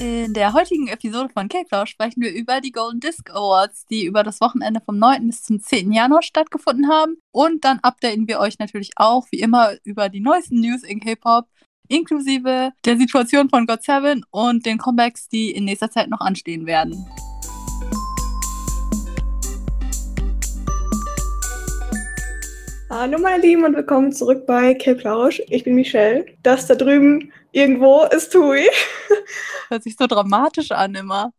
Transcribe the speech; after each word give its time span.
In 0.00 0.32
der 0.32 0.54
heutigen 0.54 0.88
Episode 0.88 1.28
von 1.28 1.50
Cake 1.50 1.86
sprechen 1.86 2.22
wir 2.22 2.32
über 2.32 2.62
die 2.62 2.72
Golden 2.72 3.00
Disc 3.00 3.28
Awards, 3.28 3.84
die 3.84 4.06
über 4.06 4.22
das 4.22 4.40
Wochenende 4.40 4.80
vom 4.80 4.98
9. 4.98 5.26
bis 5.26 5.42
zum 5.42 5.60
10. 5.60 5.92
Januar 5.92 6.22
stattgefunden 6.22 6.88
haben. 6.88 7.18
Und 7.32 7.66
dann 7.66 7.80
updaten 7.80 8.26
wir 8.26 8.40
euch 8.40 8.58
natürlich 8.58 8.92
auch, 8.96 9.26
wie 9.30 9.40
immer, 9.40 9.74
über 9.84 10.08
die 10.08 10.20
neuesten 10.20 10.60
News 10.60 10.84
in 10.84 11.00
K-Pop, 11.00 11.48
inklusive 11.88 12.72
der 12.86 12.96
Situation 12.96 13.50
von 13.50 13.66
God 13.66 13.82
Seven 13.82 14.24
und 14.30 14.64
den 14.64 14.78
Comebacks, 14.78 15.28
die 15.28 15.50
in 15.50 15.66
nächster 15.66 15.90
Zeit 15.90 16.08
noch 16.08 16.20
anstehen 16.20 16.64
werden. 16.64 17.06
Hallo 22.92 23.18
meine 23.20 23.40
Lieben 23.40 23.64
und 23.64 23.76
willkommen 23.76 24.10
zurück 24.10 24.46
bei 24.46 24.74
K-Plausch. 24.74 25.40
Ich 25.46 25.62
bin 25.62 25.76
Michelle. 25.76 26.26
Das 26.42 26.66
da 26.66 26.74
drüben 26.74 27.32
irgendwo 27.52 28.02
ist 28.02 28.32
Tui. 28.32 28.68
Hört 29.68 29.84
sich 29.84 29.94
so 29.96 30.08
dramatisch 30.08 30.72
an 30.72 30.96
immer. 30.96 31.32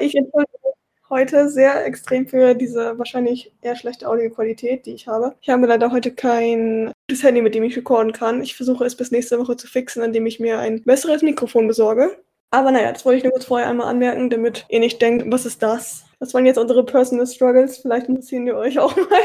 Ich 0.00 0.14
entschuldige 0.16 0.72
heute 1.10 1.50
sehr 1.50 1.84
extrem 1.84 2.26
für 2.26 2.54
diese 2.54 2.98
wahrscheinlich 2.98 3.52
eher 3.60 3.76
schlechte 3.76 4.08
Audioqualität, 4.08 4.86
die 4.86 4.94
ich 4.94 5.06
habe. 5.06 5.34
Ich 5.42 5.50
habe 5.50 5.66
leider 5.66 5.92
heute 5.92 6.12
kein 6.12 6.90
gutes 7.10 7.22
Handy, 7.22 7.42
mit 7.42 7.54
dem 7.54 7.64
ich 7.64 7.76
recorden 7.76 8.14
kann. 8.14 8.42
Ich 8.42 8.56
versuche 8.56 8.86
es 8.86 8.96
bis 8.96 9.10
nächste 9.10 9.38
Woche 9.38 9.58
zu 9.58 9.66
fixen, 9.66 10.02
indem 10.02 10.24
ich 10.24 10.40
mir 10.40 10.60
ein 10.60 10.82
besseres 10.82 11.20
Mikrofon 11.20 11.68
besorge. 11.68 12.16
Aber 12.50 12.70
naja, 12.70 12.90
das 12.90 13.04
wollte 13.04 13.18
ich 13.18 13.24
nur 13.24 13.34
kurz 13.34 13.44
vorher 13.44 13.68
einmal 13.68 13.88
anmerken, 13.88 14.30
damit 14.30 14.64
ihr 14.70 14.80
nicht 14.80 15.02
denkt, 15.02 15.30
was 15.30 15.44
ist 15.44 15.62
das? 15.62 16.05
Das 16.18 16.32
waren 16.32 16.46
jetzt 16.46 16.58
unsere 16.58 16.84
Personal 16.84 17.26
Struggles. 17.26 17.78
Vielleicht 17.78 18.08
interessieren 18.08 18.46
die 18.46 18.52
euch 18.52 18.78
auch 18.78 18.96
mal. 18.96 19.20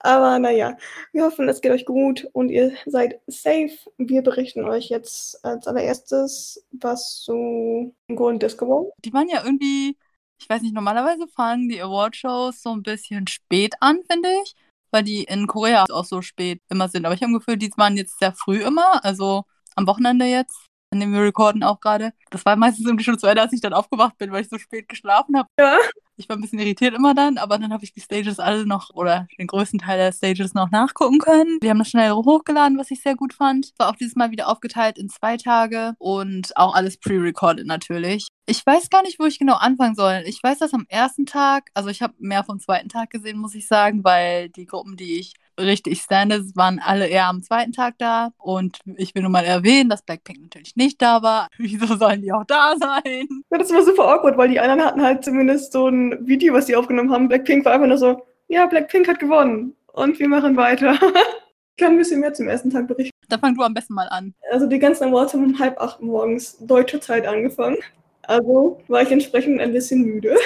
Aber 0.00 0.38
naja, 0.38 0.76
wir 1.12 1.24
hoffen, 1.24 1.48
es 1.48 1.60
geht 1.60 1.72
euch 1.72 1.86
gut 1.86 2.28
und 2.32 2.50
ihr 2.50 2.72
seid 2.86 3.20
safe. 3.26 3.70
Wir 3.98 4.22
berichten 4.22 4.64
euch 4.64 4.88
jetzt 4.88 5.42
als 5.44 5.66
allererstes, 5.66 6.64
was 6.72 7.22
so 7.22 7.94
im 8.06 8.16
Golden 8.16 8.38
Disco 8.38 8.68
war. 8.68 8.86
Die 9.04 9.12
waren 9.12 9.28
ja 9.28 9.44
irgendwie, 9.44 9.96
ich 10.40 10.48
weiß 10.48 10.62
nicht, 10.62 10.74
normalerweise 10.74 11.26
fangen 11.28 11.68
die 11.68 11.82
Awardshows 11.82 12.62
so 12.62 12.70
ein 12.70 12.82
bisschen 12.82 13.26
spät 13.26 13.74
an, 13.80 14.00
finde 14.10 14.30
ich. 14.42 14.54
Weil 14.92 15.04
die 15.04 15.22
in 15.22 15.46
Korea 15.46 15.84
auch 15.90 16.04
so 16.04 16.20
spät 16.20 16.60
immer 16.68 16.88
sind. 16.88 17.06
Aber 17.06 17.14
ich 17.14 17.22
habe 17.22 17.32
das 17.32 17.44
Gefühl, 17.44 17.58
die 17.58 17.70
waren 17.76 17.96
jetzt 17.96 18.18
sehr 18.18 18.32
früh 18.32 18.60
immer. 18.62 19.04
Also 19.04 19.44
am 19.76 19.86
Wochenende 19.86 20.24
jetzt 20.24 20.58
an 20.92 21.00
dem 21.00 21.12
wir 21.12 21.22
recorden 21.22 21.62
auch 21.62 21.80
gerade. 21.80 22.12
Das 22.30 22.44
war 22.44 22.56
meistens 22.56 22.86
irgendwie 22.86 23.04
schon 23.04 23.18
zu 23.18 23.26
Ende, 23.26 23.42
als 23.42 23.52
ich 23.52 23.60
dann 23.60 23.72
aufgewacht 23.72 24.18
bin, 24.18 24.32
weil 24.32 24.42
ich 24.42 24.48
so 24.48 24.58
spät 24.58 24.88
geschlafen 24.88 25.38
habe. 25.38 25.48
Ja. 25.58 25.78
Ich 26.20 26.28
war 26.28 26.36
ein 26.36 26.42
bisschen 26.42 26.58
irritiert 26.58 26.94
immer 26.94 27.14
dann, 27.14 27.38
aber 27.38 27.56
dann 27.56 27.72
habe 27.72 27.82
ich 27.82 27.94
die 27.94 28.00
Stages 28.02 28.38
alle 28.38 28.66
noch 28.66 28.90
oder 28.92 29.26
den 29.38 29.46
größten 29.46 29.78
Teil 29.78 29.96
der 29.96 30.12
Stages 30.12 30.52
noch 30.52 30.70
nachgucken 30.70 31.18
können. 31.18 31.56
Wir 31.62 31.70
haben 31.70 31.78
das 31.78 31.88
schnell 31.88 32.12
hochgeladen, 32.12 32.76
was 32.76 32.90
ich 32.90 33.00
sehr 33.00 33.16
gut 33.16 33.32
fand. 33.32 33.72
War 33.78 33.88
auch 33.88 33.96
dieses 33.96 34.16
Mal 34.16 34.30
wieder 34.30 34.48
aufgeteilt 34.48 34.98
in 34.98 35.08
zwei 35.08 35.38
Tage 35.38 35.94
und 35.98 36.54
auch 36.58 36.74
alles 36.74 36.98
pre-recorded 36.98 37.66
natürlich. 37.66 38.28
Ich 38.44 38.66
weiß 38.66 38.90
gar 38.90 39.02
nicht, 39.02 39.18
wo 39.18 39.24
ich 39.24 39.38
genau 39.38 39.54
anfangen 39.54 39.94
soll. 39.94 40.22
Ich 40.26 40.42
weiß, 40.42 40.58
dass 40.58 40.74
am 40.74 40.84
ersten 40.90 41.24
Tag, 41.24 41.70
also 41.72 41.88
ich 41.88 42.02
habe 42.02 42.12
mehr 42.18 42.44
vom 42.44 42.60
zweiten 42.60 42.90
Tag 42.90 43.08
gesehen, 43.08 43.38
muss 43.38 43.54
ich 43.54 43.66
sagen, 43.66 44.04
weil 44.04 44.50
die 44.50 44.66
Gruppen, 44.66 44.98
die 44.98 45.20
ich 45.20 45.32
richtig 45.60 46.00
stande, 46.00 46.44
waren 46.54 46.78
alle 46.78 47.06
eher 47.06 47.26
am 47.26 47.42
zweiten 47.42 47.72
Tag 47.72 47.94
da. 47.98 48.30
Und 48.38 48.78
ich 48.96 49.14
will 49.14 49.22
nur 49.22 49.30
mal 49.30 49.44
erwähnen, 49.44 49.90
dass 49.90 50.02
Blackpink 50.02 50.42
natürlich 50.42 50.76
nicht 50.76 51.00
da 51.00 51.22
war. 51.22 51.48
Wieso 51.58 51.96
sollen 51.96 52.22
die 52.22 52.32
auch 52.32 52.44
da 52.46 52.74
sein? 52.78 53.26
Ja, 53.50 53.58
das 53.58 53.72
war 53.72 53.82
super 53.82 54.08
awkward, 54.08 54.36
weil 54.36 54.48
die 54.48 54.60
anderen 54.60 54.84
hatten 54.84 55.02
halt 55.02 55.24
zumindest 55.24 55.72
so 55.72 55.88
ein 55.88 56.26
Video, 56.26 56.54
was 56.54 56.66
sie 56.66 56.76
aufgenommen 56.76 57.12
haben. 57.12 57.28
Blackpink 57.28 57.64
war 57.64 57.72
einfach 57.72 57.86
nur 57.86 57.98
so, 57.98 58.22
ja, 58.48 58.66
Blackpink 58.66 59.08
hat 59.08 59.18
gewonnen. 59.18 59.74
Und 59.92 60.18
wir 60.18 60.28
machen 60.28 60.56
weiter. 60.56 60.92
ich 61.76 61.76
kann 61.76 61.92
ein 61.92 61.98
bisschen 61.98 62.20
mehr 62.20 62.32
zum 62.32 62.48
ersten 62.48 62.70
Tag 62.70 62.88
berichten. 62.88 63.10
Dann 63.28 63.40
fang 63.40 63.54
du 63.54 63.62
am 63.62 63.74
besten 63.74 63.94
mal 63.94 64.08
an. 64.08 64.34
Also 64.50 64.66
die 64.66 64.78
ganzen 64.78 65.04
Awards 65.04 65.34
haben 65.34 65.44
um 65.44 65.58
halb 65.58 65.80
acht 65.80 66.00
morgens 66.00 66.58
deutsche 66.60 67.00
Zeit 67.00 67.26
angefangen. 67.26 67.78
Also 68.22 68.80
war 68.88 69.02
ich 69.02 69.10
entsprechend 69.10 69.60
ein 69.60 69.72
bisschen 69.72 70.02
müde. 70.02 70.36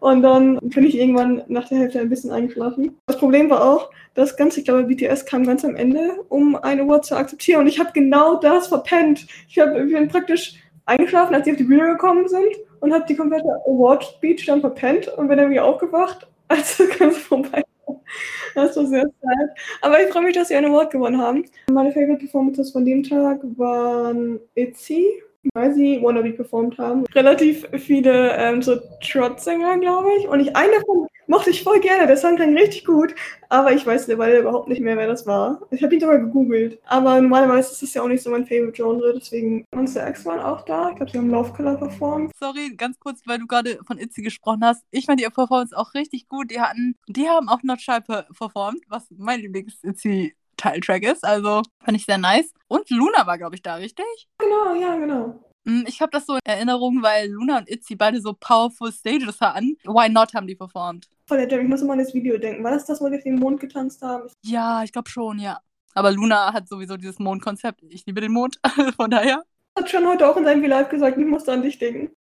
Und 0.00 0.22
dann 0.22 0.58
bin 0.62 0.84
ich 0.84 0.96
irgendwann 0.98 1.42
nach 1.48 1.68
der 1.68 1.78
Hälfte 1.78 2.00
ein 2.00 2.08
bisschen 2.08 2.30
eingeschlafen. 2.30 2.98
Das 3.06 3.18
Problem 3.18 3.50
war 3.50 3.62
auch, 3.62 3.90
das 4.14 4.36
Ganze, 4.36 4.60
ich 4.60 4.64
glaube, 4.64 4.84
BTS 4.84 5.26
kam 5.26 5.44
ganz 5.44 5.64
am 5.64 5.76
Ende, 5.76 6.24
um 6.30 6.56
ein 6.56 6.80
Award 6.80 7.04
zu 7.04 7.16
akzeptieren. 7.16 7.60
Und 7.60 7.66
ich 7.66 7.78
habe 7.78 7.90
genau 7.92 8.36
das 8.36 8.68
verpennt. 8.68 9.26
Ich, 9.48 9.58
hab, 9.58 9.76
ich 9.76 9.92
bin 9.92 10.08
praktisch 10.08 10.54
eingeschlafen, 10.86 11.34
als 11.34 11.44
sie 11.44 11.52
auf 11.52 11.58
die 11.58 11.64
Bühne 11.64 11.86
gekommen 11.88 12.28
sind 12.28 12.56
und 12.80 12.92
habe 12.92 13.04
die 13.06 13.14
komplette 13.14 13.48
Award-Speech 13.66 14.46
dann 14.46 14.60
verpennt 14.60 15.08
und 15.08 15.28
bin 15.28 15.36
dann 15.36 15.50
wieder 15.50 15.64
aufgewacht, 15.64 16.26
als 16.48 16.78
das 16.78 16.98
Ganze 16.98 17.20
vorbei 17.20 17.62
war. 17.86 18.00
Das 18.54 18.76
war 18.76 18.86
sehr 18.86 19.02
sad. 19.02 19.50
Aber 19.82 20.02
ich 20.02 20.08
freue 20.08 20.24
mich, 20.24 20.34
dass 20.34 20.48
sie 20.48 20.56
ein 20.56 20.64
Award 20.64 20.90
gewonnen 20.90 21.20
haben. 21.20 21.44
Meine 21.70 21.92
Favorite 21.92 22.18
Performances 22.18 22.72
von 22.72 22.84
dem 22.84 23.02
Tag 23.02 23.40
waren 23.56 24.40
Itzy, 24.54 25.06
weil 25.54 25.74
sie 25.74 26.00
Wannabe 26.02 26.32
performt 26.32 26.78
haben. 26.78 27.04
Relativ 27.14 27.66
viele 27.78 28.36
ähm, 28.36 28.62
so 28.62 28.76
Trot-Sänger, 29.02 29.78
glaube 29.78 30.08
ich. 30.18 30.28
Und 30.28 30.40
ich, 30.40 30.54
einen 30.56 30.72
davon 30.72 31.06
mochte 31.26 31.50
ich 31.50 31.62
voll 31.62 31.80
gerne. 31.80 32.06
Der 32.06 32.16
Song 32.16 32.36
klang 32.36 32.56
richtig 32.56 32.84
gut. 32.84 33.14
Aber 33.48 33.72
ich 33.72 33.86
weiß 33.86 34.06
mittlerweile 34.06 34.40
überhaupt 34.40 34.68
nicht 34.68 34.80
mehr, 34.80 34.96
wer 34.96 35.06
das 35.06 35.26
war. 35.26 35.60
Ich 35.70 35.82
habe 35.82 35.94
ihn 35.94 36.00
sogar 36.00 36.18
gegoogelt. 36.18 36.78
Aber 36.86 37.20
normalerweise 37.20 37.72
ist 37.72 37.82
das 37.82 37.94
ja 37.94 38.02
auch 38.02 38.08
nicht 38.08 38.22
so 38.22 38.30
mein 38.30 38.46
Favorite-Genre. 38.46 39.14
Deswegen, 39.14 39.64
Monster 39.74 40.08
X 40.08 40.24
waren 40.26 40.40
auch 40.40 40.64
da. 40.64 40.90
Ich 40.90 40.96
glaube, 40.96 41.10
sie 41.10 41.18
haben 41.18 41.30
Love 41.30 41.52
Color 41.52 41.76
performt. 41.76 42.32
Sorry, 42.38 42.74
ganz 42.76 42.98
kurz, 42.98 43.22
weil 43.26 43.38
du 43.38 43.46
gerade 43.46 43.78
von 43.86 43.98
Itzy 43.98 44.22
gesprochen 44.22 44.64
hast. 44.64 44.84
Ich 44.90 45.06
fand 45.06 45.20
die 45.20 45.24
Performance 45.24 45.76
auch 45.76 45.94
richtig 45.94 46.28
gut. 46.28 46.50
Die 46.50 46.60
hatten, 46.60 46.96
die 47.08 47.28
haben 47.28 47.48
auch 47.48 47.62
Not 47.62 47.80
Shy 47.80 48.00
performt, 48.00 48.80
was 48.88 49.06
mein 49.16 49.40
Lieblings-Itzy 49.40 50.34
Teiltrack 50.60 51.02
ist. 51.02 51.24
Also 51.24 51.62
fand 51.84 51.96
ich 51.96 52.04
sehr 52.04 52.18
nice. 52.18 52.52
Und 52.68 52.88
Luna 52.90 53.26
war, 53.26 53.38
glaube 53.38 53.56
ich, 53.56 53.62
da, 53.62 53.74
richtig? 53.74 54.28
Genau, 54.38 54.74
ja, 54.74 54.96
genau. 54.96 55.40
Hm, 55.66 55.84
ich 55.86 56.00
habe 56.00 56.10
das 56.10 56.26
so 56.26 56.34
in 56.34 56.40
Erinnerung, 56.44 57.02
weil 57.02 57.28
Luna 57.28 57.58
und 57.58 57.68
Itzy 57.68 57.96
beide 57.96 58.20
so 58.20 58.34
powerful 58.38 58.92
Stages 58.92 59.40
hatten. 59.40 59.76
Why 59.84 60.08
Not 60.08 60.34
haben 60.34 60.46
die 60.46 60.54
performt. 60.54 61.08
Voll 61.26 61.38
der 61.38 61.48
Jam, 61.48 61.60
ich 61.60 61.68
muss 61.68 61.82
immer 61.82 61.92
an 61.92 61.98
das 61.98 62.14
Video 62.14 62.38
denken. 62.38 62.64
War 62.64 62.70
das 62.70 62.86
das, 62.86 63.00
wo 63.00 63.06
auf 63.06 63.22
den 63.22 63.36
Mond 63.36 63.60
getanzt 63.60 64.02
haben? 64.02 64.28
Ja, 64.42 64.82
ich 64.82 64.92
glaube 64.92 65.10
schon, 65.10 65.38
ja. 65.38 65.60
Aber 65.94 66.12
Luna 66.12 66.52
hat 66.52 66.68
sowieso 66.68 66.96
dieses 66.96 67.18
Mondkonzept. 67.18 67.82
Ich 67.88 68.06
liebe 68.06 68.20
den 68.20 68.32
Mond, 68.32 68.60
von 68.96 69.10
daher. 69.10 69.44
Hat 69.76 69.90
schon 69.90 70.06
heute 70.06 70.28
auch 70.28 70.36
in 70.36 70.44
seinem 70.44 70.62
V-Live 70.62 70.88
gesagt, 70.88 71.18
ich 71.18 71.26
musste 71.26 71.52
an 71.52 71.62
dich 71.62 71.78
denken. 71.78 72.12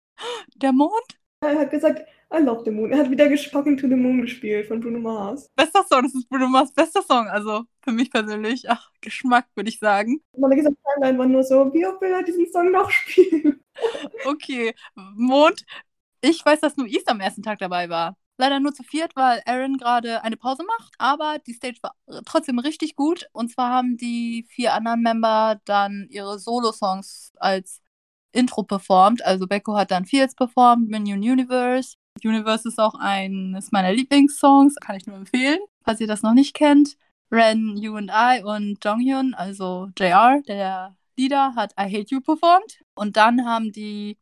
Der 0.56 0.72
Mond? 0.72 1.18
Er 1.40 1.58
hat 1.58 1.70
gesagt, 1.70 2.04
I 2.34 2.38
love 2.38 2.62
the 2.64 2.70
Moon. 2.70 2.90
Er 2.92 2.98
hat 2.98 3.10
wieder 3.10 3.28
Fucking 3.36 3.76
to 3.76 3.88
the 3.88 3.94
Moon 3.94 4.20
gespielt 4.22 4.66
von 4.66 4.80
Bruno 4.80 4.98
Mars. 4.98 5.48
Bester 5.54 5.84
Song, 5.88 6.02
das 6.02 6.14
ist 6.14 6.28
Bruno 6.28 6.48
Mars 6.48 6.72
bester 6.72 7.02
Song. 7.02 7.28
Also 7.28 7.64
für 7.80 7.92
mich 7.92 8.10
persönlich, 8.10 8.68
ach, 8.68 8.90
Geschmack, 9.00 9.46
würde 9.54 9.70
ich 9.70 9.78
sagen. 9.78 10.20
Meine 10.36 10.56
gesamte 10.56 10.80
Timeline 10.94 11.18
war 11.18 11.26
nur 11.26 11.44
so, 11.44 11.72
wie 11.72 11.86
oft 11.86 12.00
will 12.00 12.10
er 12.10 12.22
diesen 12.24 12.50
Song 12.50 12.72
noch 12.72 12.90
spielen? 12.90 13.62
okay, 14.26 14.74
Mond. 14.94 15.64
Ich 16.20 16.44
weiß, 16.44 16.60
dass 16.60 16.76
nur 16.76 16.88
East 16.88 17.08
am 17.08 17.20
ersten 17.20 17.42
Tag 17.42 17.60
dabei 17.60 17.88
war. 17.88 18.16
Leider 18.36 18.58
nur 18.58 18.74
zu 18.74 18.82
viert, 18.82 19.14
weil 19.14 19.40
Aaron 19.46 19.78
gerade 19.78 20.22
eine 20.24 20.36
Pause 20.36 20.64
macht. 20.64 20.92
Aber 20.98 21.38
die 21.46 21.54
Stage 21.54 21.78
war 21.82 21.94
trotzdem 22.24 22.58
richtig 22.58 22.96
gut. 22.96 23.28
Und 23.32 23.50
zwar 23.52 23.70
haben 23.70 23.96
die 23.96 24.44
vier 24.48 24.74
anderen 24.74 25.02
Member 25.02 25.60
dann 25.64 26.08
ihre 26.10 26.40
Solo-Songs 26.40 27.32
als 27.36 27.80
Intro 28.32 28.62
performt. 28.62 29.24
Also 29.24 29.46
Becco 29.46 29.76
hat 29.76 29.90
dann 29.90 30.04
Fields 30.04 30.34
performt, 30.34 30.88
Minion 30.88 31.18
Universe. 31.18 31.96
Universe 32.24 32.68
ist 32.68 32.78
auch 32.78 32.94
eines 32.94 33.70
meiner 33.70 33.92
Lieblingssongs, 33.92 34.76
kann 34.76 34.96
ich 34.96 35.06
nur 35.06 35.16
empfehlen, 35.16 35.60
falls 35.84 36.00
ihr 36.00 36.06
das 36.06 36.22
noch 36.22 36.34
nicht 36.34 36.54
kennt. 36.54 36.96
Ren, 37.30 37.76
You 37.76 37.96
and 37.96 38.10
I 38.12 38.42
und 38.42 38.84
Jonghyun, 38.84 39.34
also 39.34 39.88
JR, 39.98 40.40
der 40.48 40.96
Leader, 41.16 41.54
hat 41.54 41.72
I 41.72 41.84
Hate 41.84 42.06
You 42.08 42.20
performt. 42.20 42.80
Und 42.94 43.16
dann 43.16 43.44
haben 43.44 43.70
die 43.72 44.16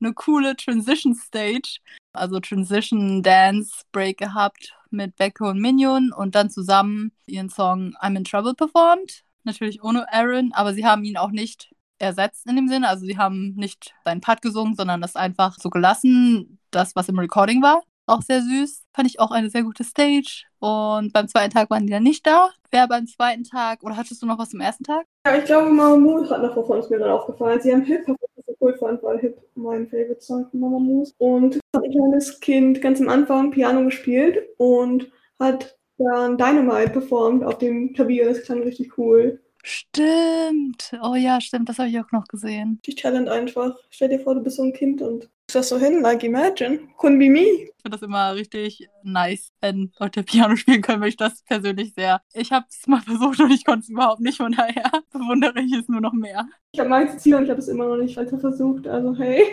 eine 0.00 0.12
coole 0.12 0.56
Transition 0.56 1.14
Stage, 1.14 1.78
also 2.12 2.40
Transition 2.40 3.22
Dance 3.22 3.82
Break 3.92 4.18
gehabt 4.18 4.74
mit 4.90 5.16
Becco 5.16 5.48
und 5.48 5.60
Minion 5.60 6.12
und 6.12 6.34
dann 6.34 6.50
zusammen 6.50 7.12
ihren 7.26 7.48
Song 7.48 7.94
I'm 8.00 8.16
in 8.16 8.24
Trouble 8.24 8.54
performt. 8.54 9.24
Natürlich 9.44 9.82
ohne 9.82 10.12
Aaron, 10.12 10.52
aber 10.52 10.74
sie 10.74 10.84
haben 10.84 11.04
ihn 11.04 11.16
auch 11.16 11.30
nicht 11.30 11.72
ersetzt 12.02 12.46
in 12.46 12.56
dem 12.56 12.68
Sinne. 12.68 12.88
Also 12.88 13.06
sie 13.06 13.16
haben 13.16 13.54
nicht 13.54 13.94
seinen 14.04 14.20
Part 14.20 14.42
gesungen, 14.42 14.74
sondern 14.74 15.00
das 15.00 15.16
einfach 15.16 15.56
so 15.58 15.70
gelassen, 15.70 16.58
das, 16.70 16.96
was 16.96 17.08
im 17.08 17.18
Recording 17.18 17.62
war. 17.62 17.82
Auch 18.06 18.22
sehr 18.22 18.42
süß. 18.42 18.84
Fand 18.94 19.08
ich 19.08 19.20
auch 19.20 19.30
eine 19.30 19.48
sehr 19.48 19.62
gute 19.62 19.84
Stage. 19.84 20.42
Und 20.58 21.12
beim 21.12 21.28
zweiten 21.28 21.52
Tag 21.52 21.70
waren 21.70 21.86
die 21.86 21.92
dann 21.92 22.02
nicht 22.02 22.26
da. 22.26 22.50
Wer 22.72 22.88
beim 22.88 23.06
zweiten 23.06 23.44
Tag, 23.44 23.82
oder 23.84 23.96
hattest 23.96 24.20
du 24.20 24.26
noch 24.26 24.38
was 24.38 24.50
zum 24.50 24.60
ersten 24.60 24.82
Tag? 24.82 25.06
Ja, 25.26 25.36
ich 25.36 25.44
glaube, 25.44 25.70
Mamamoo 25.70 26.28
hat 26.28 26.42
noch 26.42 26.56
wovon 26.56 26.80
ist 26.80 26.90
mir 26.90 26.98
dann 26.98 27.10
aufgefallen. 27.10 27.60
Sie 27.60 27.72
haben 27.72 27.82
Hip, 27.82 28.02
was 28.06 28.16
ich 28.36 28.44
so 28.44 28.56
cool 28.60 28.74
fand, 28.76 29.02
weil 29.04 29.18
Hip 29.20 29.38
mein 29.54 29.86
Favorite 29.86 30.20
Song 30.20 30.48
von 30.50 30.60
Mamamoo 30.60 31.06
Und 31.18 31.60
hat 31.76 31.84
ein 31.84 31.90
kleines 31.92 32.40
Kind 32.40 32.80
ganz 32.82 33.00
am 33.00 33.08
Anfang 33.08 33.52
Piano 33.52 33.84
gespielt 33.84 34.38
und 34.56 35.10
hat 35.38 35.78
dann 35.98 36.36
Dynamite 36.36 36.90
performt 36.90 37.44
auf 37.44 37.58
dem 37.58 37.92
Klavier. 37.92 38.26
Das 38.26 38.42
klang 38.42 38.62
richtig 38.62 38.98
cool. 38.98 39.41
Stimmt. 39.62 40.92
Oh 41.02 41.14
ja, 41.14 41.40
stimmt. 41.40 41.68
Das 41.68 41.78
habe 41.78 41.88
ich 41.88 41.98
auch 42.00 42.10
noch 42.12 42.26
gesehen. 42.26 42.80
Die 42.84 42.94
Talent 42.94 43.28
einfach. 43.28 43.76
Stell 43.90 44.08
dir 44.08 44.20
vor, 44.20 44.34
du 44.34 44.42
bist 44.42 44.56
so 44.56 44.64
ein 44.64 44.72
Kind 44.72 45.00
und 45.00 45.30
das 45.52 45.68
so 45.68 45.78
hin, 45.78 46.00
like 46.00 46.24
imagine. 46.24 46.80
Couldn't 46.98 47.18
be 47.18 47.28
me. 47.28 47.40
Ich 47.40 47.72
finde 47.82 47.96
das 47.96 48.02
immer 48.02 48.34
richtig 48.34 48.88
nice, 49.02 49.52
wenn 49.60 49.92
Leute 49.98 50.22
Piano 50.22 50.56
spielen 50.56 50.82
können, 50.82 51.00
weil 51.00 51.10
ich 51.10 51.16
das 51.16 51.42
persönlich 51.42 51.94
sehr. 51.94 52.22
Ich 52.32 52.52
habe 52.52 52.66
es 52.68 52.86
mal 52.86 53.02
versucht 53.02 53.40
und 53.40 53.50
ich 53.50 53.64
konnte 53.64 53.80
es 53.80 53.88
überhaupt 53.88 54.20
nicht, 54.20 54.38
von 54.38 54.52
daher 54.52 54.90
bewundere 55.12 55.60
ich 55.60 55.72
es 55.72 55.88
nur 55.88 56.00
noch 56.00 56.12
mehr. 56.12 56.48
Ich 56.72 56.80
habe 56.80 56.88
meins 56.88 57.18
Ziel 57.18 57.34
und 57.34 57.44
ich 57.44 57.50
habe 57.50 57.60
es 57.60 57.68
immer 57.68 57.86
noch 57.86 57.96
nicht 57.96 58.16
weiter 58.16 58.38
versucht, 58.38 58.86
also 58.86 59.14
hey. 59.16 59.44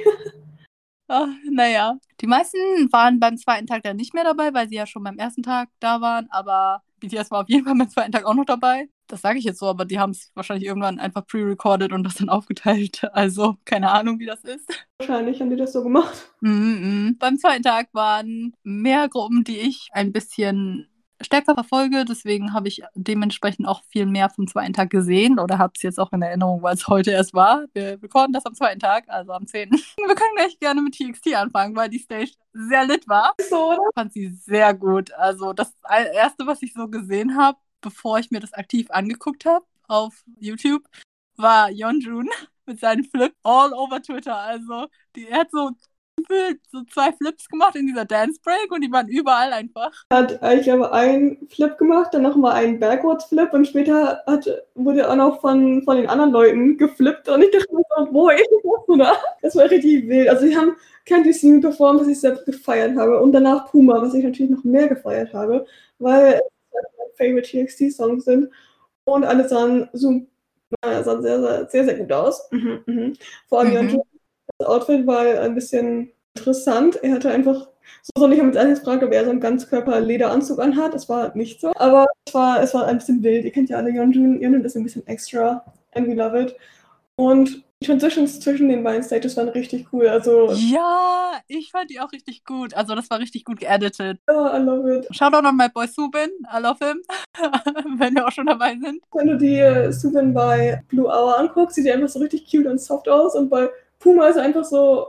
Ach, 1.08 1.28
naja. 1.52 1.98
Die 2.22 2.28
meisten 2.28 2.58
waren 2.92 3.20
beim 3.20 3.36
zweiten 3.36 3.66
Tag 3.66 3.82
dann 3.82 3.98
nicht 3.98 4.14
mehr 4.14 4.24
dabei, 4.24 4.54
weil 4.54 4.70
sie 4.70 4.76
ja 4.76 4.86
schon 4.86 5.04
beim 5.04 5.18
ersten 5.18 5.42
Tag 5.42 5.70
da 5.80 6.02
waren. 6.02 6.28
Aber 6.30 6.84
BTS 7.00 7.32
war 7.32 7.42
auf 7.42 7.50
jeden 7.50 7.66
Fall 7.66 7.76
beim 7.76 7.90
zweiten 7.90 8.12
Tag 8.12 8.26
auch 8.26 8.34
noch 8.34 8.46
dabei. 8.46 8.90
Das 9.08 9.22
sage 9.22 9.40
ich 9.40 9.46
jetzt 9.46 9.60
so, 9.60 9.68
aber 9.68 9.86
die 9.86 10.00
haben 10.00 10.12
es 10.12 10.32
wahrscheinlich 10.36 10.68
irgendwann 10.68 11.00
einfach 11.00 11.26
pre-recorded 11.26 11.92
und 11.92 12.04
das 12.04 12.16
dann 12.16 12.30
aufgeteilt. 12.30 13.02
Also 13.14 13.58
keine 13.66 13.92
Ahnung, 13.92 14.20
wie 14.20 14.26
das 14.26 14.44
ist. 14.44 14.70
Wahrscheinlich 15.00 15.42
haben 15.42 15.50
die 15.50 15.56
das 15.56 15.74
so 15.74 15.84
gemacht. 15.84 16.32
Mm 16.42 16.50
-mm. 16.50 17.16
Beim 17.20 17.38
zweiten 17.38 17.64
Tag 17.64 17.90
waren 17.94 18.54
mehr 18.64 19.10
Gruppen, 19.10 19.44
die 19.44 19.58
ich 19.58 19.90
ein 19.92 20.12
bisschen 20.14 20.88
stärker 21.22 21.54
verfolge. 21.54 22.06
Deswegen 22.06 22.54
habe 22.54 22.68
ich 22.68 22.82
dementsprechend 22.96 23.68
auch 23.68 23.84
viel 23.90 24.06
mehr 24.06 24.30
vom 24.30 24.48
zweiten 24.48 24.74
Tag 24.74 24.90
gesehen 24.90 25.40
oder 25.40 25.58
habe 25.58 25.74
es 25.76 25.82
jetzt 25.82 26.00
auch 26.00 26.12
in 26.14 26.22
Erinnerung, 26.22 26.62
weil 26.62 26.76
es 26.76 26.88
heute 26.88 27.12
erst 27.12 27.34
war. 27.34 27.66
Wir 27.74 28.02
recorden 28.02 28.34
das 28.34 28.46
am 28.46 28.54
zweiten 28.54 28.80
Tag, 28.80 29.06
also 29.08 29.32
am 29.34 29.48
10. 29.48 29.72
Wir 29.98 30.16
können 30.16 30.36
gleich 30.36 30.60
gerne 30.60 30.82
mit 30.82 30.96
TXT 30.96 31.36
anfangen, 31.36 31.76
weil 31.76 31.90
die 31.90 32.00
Stage 32.00 32.32
sehr 32.54 32.86
lit 32.86 33.08
war. 33.08 33.34
So, 33.50 33.74
oder? 33.74 33.82
Ich 33.90 33.96
fand 33.96 34.14
sie 34.14 34.30
sehr 34.30 34.74
gut. 34.74 35.12
Also 35.14 35.54
das 35.54 35.74
erste, 36.14 36.48
was 36.48 36.62
ich 36.62 36.74
so 36.74 36.88
gesehen 36.88 37.38
habe, 37.38 37.58
bevor 37.82 38.20
ich 38.20 38.32
mir 38.32 38.40
das 38.40 38.54
aktiv 38.54 38.90
angeguckt 38.92 39.46
habe 39.46 39.66
auf 39.88 40.24
YouTube, 40.40 40.84
war 41.38 41.70
Yeonjun 41.70 42.30
mit 42.66 42.80
seinen 42.80 43.04
Flip 43.04 43.34
all 43.44 43.74
over 43.74 44.02
Twitter. 44.02 44.38
Also 44.38 44.88
die, 45.16 45.28
er 45.28 45.40
hat 45.40 45.52
so 45.52 45.72
so 46.72 46.84
zwei 46.92 47.12
Flips 47.14 47.48
gemacht 47.48 47.76
in 47.76 47.88
dieser 47.88 48.06
Dance 48.06 48.40
Break 48.44 48.72
und 48.72 48.82
die 48.82 48.92
waren 48.92 49.08
überall 49.08 49.54
einfach. 49.54 49.92
Hat, 50.12 50.40
ich 50.56 50.64
glaube, 50.64 50.92
einen 50.92 51.48
Flip 51.50 51.78
gemacht, 51.78 52.14
dann 52.14 52.24
nochmal 52.24 52.54
einen 52.54 52.80
Backwards 52.80 53.26
Flip 53.26 53.52
und 53.54 53.66
später 53.66 54.22
hat, 54.26 54.50
wurde 54.76 55.10
auch 55.10 55.16
noch 55.16 55.42
von, 55.42 55.84
von 55.84 55.98
den 55.98 56.08
anderen 56.08 56.32
Leuten 56.32 56.78
geflippt 56.78 57.30
und 57.30 57.42
ich 57.42 57.52
dachte 57.52 57.74
mir 57.74 57.84
so, 57.98 58.12
boah, 58.12 58.34
ich 58.34 58.40
das 58.40 58.88
oder? 58.88 59.14
Das 59.42 59.56
war 59.56 59.70
richtig 59.70 60.08
wild. 60.08 60.30
Also 60.30 60.46
sie 60.46 60.58
haben 60.58 60.76
Candy 61.06 61.34
Scene 61.34 61.62
performt, 61.62 62.02
was 62.02 62.08
ich 62.08 62.20
selbst 62.20 62.46
gefeiert 62.46 62.98
habe 62.98 63.20
und 63.20 63.32
danach 63.32 63.72
Puma, 63.72 64.02
was 64.02 64.14
ich 64.14 64.24
natürlich 64.24 64.52
noch 64.52 64.64
mehr 64.64 64.88
gefeiert 64.88 65.34
habe, 65.34 65.66
weil 66.00 66.34
es 66.34 66.42
meine 66.72 67.12
Favorite 67.18 67.66
TXT-Songs 67.66 68.26
sind 68.26 68.50
und 69.06 69.24
alle 69.24 69.48
sahen 69.48 69.90
so 69.94 70.22
naja, 70.82 71.04
sahen 71.04 71.22
sehr, 71.22 71.42
sehr, 71.42 71.70
sehr, 71.70 71.86
sehr 71.86 71.98
gut 71.98 72.12
aus. 72.12 72.48
Mhm, 72.52 72.84
mhm. 72.86 73.14
Vor 73.48 73.60
allem 73.60 73.88
mhm. 73.88 74.02
Das 74.60 74.68
Outfit 74.68 75.08
war 75.08 75.22
ein 75.22 75.56
bisschen 75.56 76.12
interessant. 76.36 76.98
Er 77.02 77.14
hatte 77.14 77.32
einfach, 77.32 77.68
so 78.04 78.12
soll 78.18 78.34
ich 78.34 78.44
mich 78.44 78.54
jetzt 78.54 78.84
fragen, 78.84 79.04
ob 79.04 79.12
er 79.12 79.24
so 79.24 79.32
einen 79.32 79.40
Ganzkörper-Lederanzug 79.40 80.60
anhat. 80.60 80.94
Das 80.94 81.10
war 81.10 81.36
nicht 81.36 81.62
so. 81.62 81.72
Aber 81.76 82.06
es 82.26 82.34
war, 82.34 82.62
es 82.62 82.74
war 82.74 82.86
ein 82.86 82.98
bisschen 82.98 83.24
wild. 83.24 83.46
Ihr 83.46 83.52
kennt 83.52 83.70
ja 83.70 83.78
alle 83.78 83.90
Yeonjun. 83.90 84.40
Yeonjun 84.40 84.66
ist 84.66 84.76
ein 84.76 84.84
bisschen 84.84 85.08
extra. 85.08 85.64
And 85.94 86.08
we 86.08 86.14
love 86.14 86.40
it. 86.40 86.56
Und 87.16 87.64
die 87.82 87.88
Transitions 87.88 88.42
zwischen 88.42 88.68
den 88.68 88.84
beiden 88.84 89.04
Stages 89.04 89.38
waren 89.38 89.48
richtig 89.50 89.88
cool. 89.94 90.08
Also, 90.10 90.52
ja, 90.52 91.32
ich 91.48 91.72
fand 91.72 91.90
die 91.90 92.02
auch 92.02 92.12
richtig 92.12 92.44
gut. 92.44 92.74
Also 92.74 92.94
das 92.94 93.10
war 93.10 93.20
richtig 93.20 93.46
gut 93.46 93.62
geeditet. 93.62 94.20
Ja, 94.28 94.58
I 94.58 94.62
love 94.62 94.98
it. 94.98 95.08
Shoutout 95.16 95.48
an 95.48 95.56
my 95.56 95.70
boy 95.70 95.88
Subin. 95.88 96.30
I 96.54 96.62
love 96.62 96.86
him. 96.86 97.02
Wenn 97.98 98.16
wir 98.16 98.28
auch 98.28 98.32
schon 98.32 98.48
dabei 98.48 98.72
sind. 98.72 99.02
Wenn 99.14 99.28
du 99.28 99.38
die 99.38 99.60
äh, 99.60 99.94
Subin 99.94 100.34
bei 100.34 100.84
Blue 100.90 101.06
Hour 101.06 101.38
anguckst, 101.38 101.76
sieht 101.76 101.86
die 101.86 101.92
einfach 101.92 102.10
so 102.10 102.20
richtig 102.20 102.52
cute 102.52 102.68
und 102.68 102.82
soft 102.82 103.08
aus. 103.08 103.36
Und 103.36 103.50
bei 103.50 103.70
Puma 104.00 104.28
ist 104.28 104.38
einfach 104.38 104.64
so, 104.64 105.08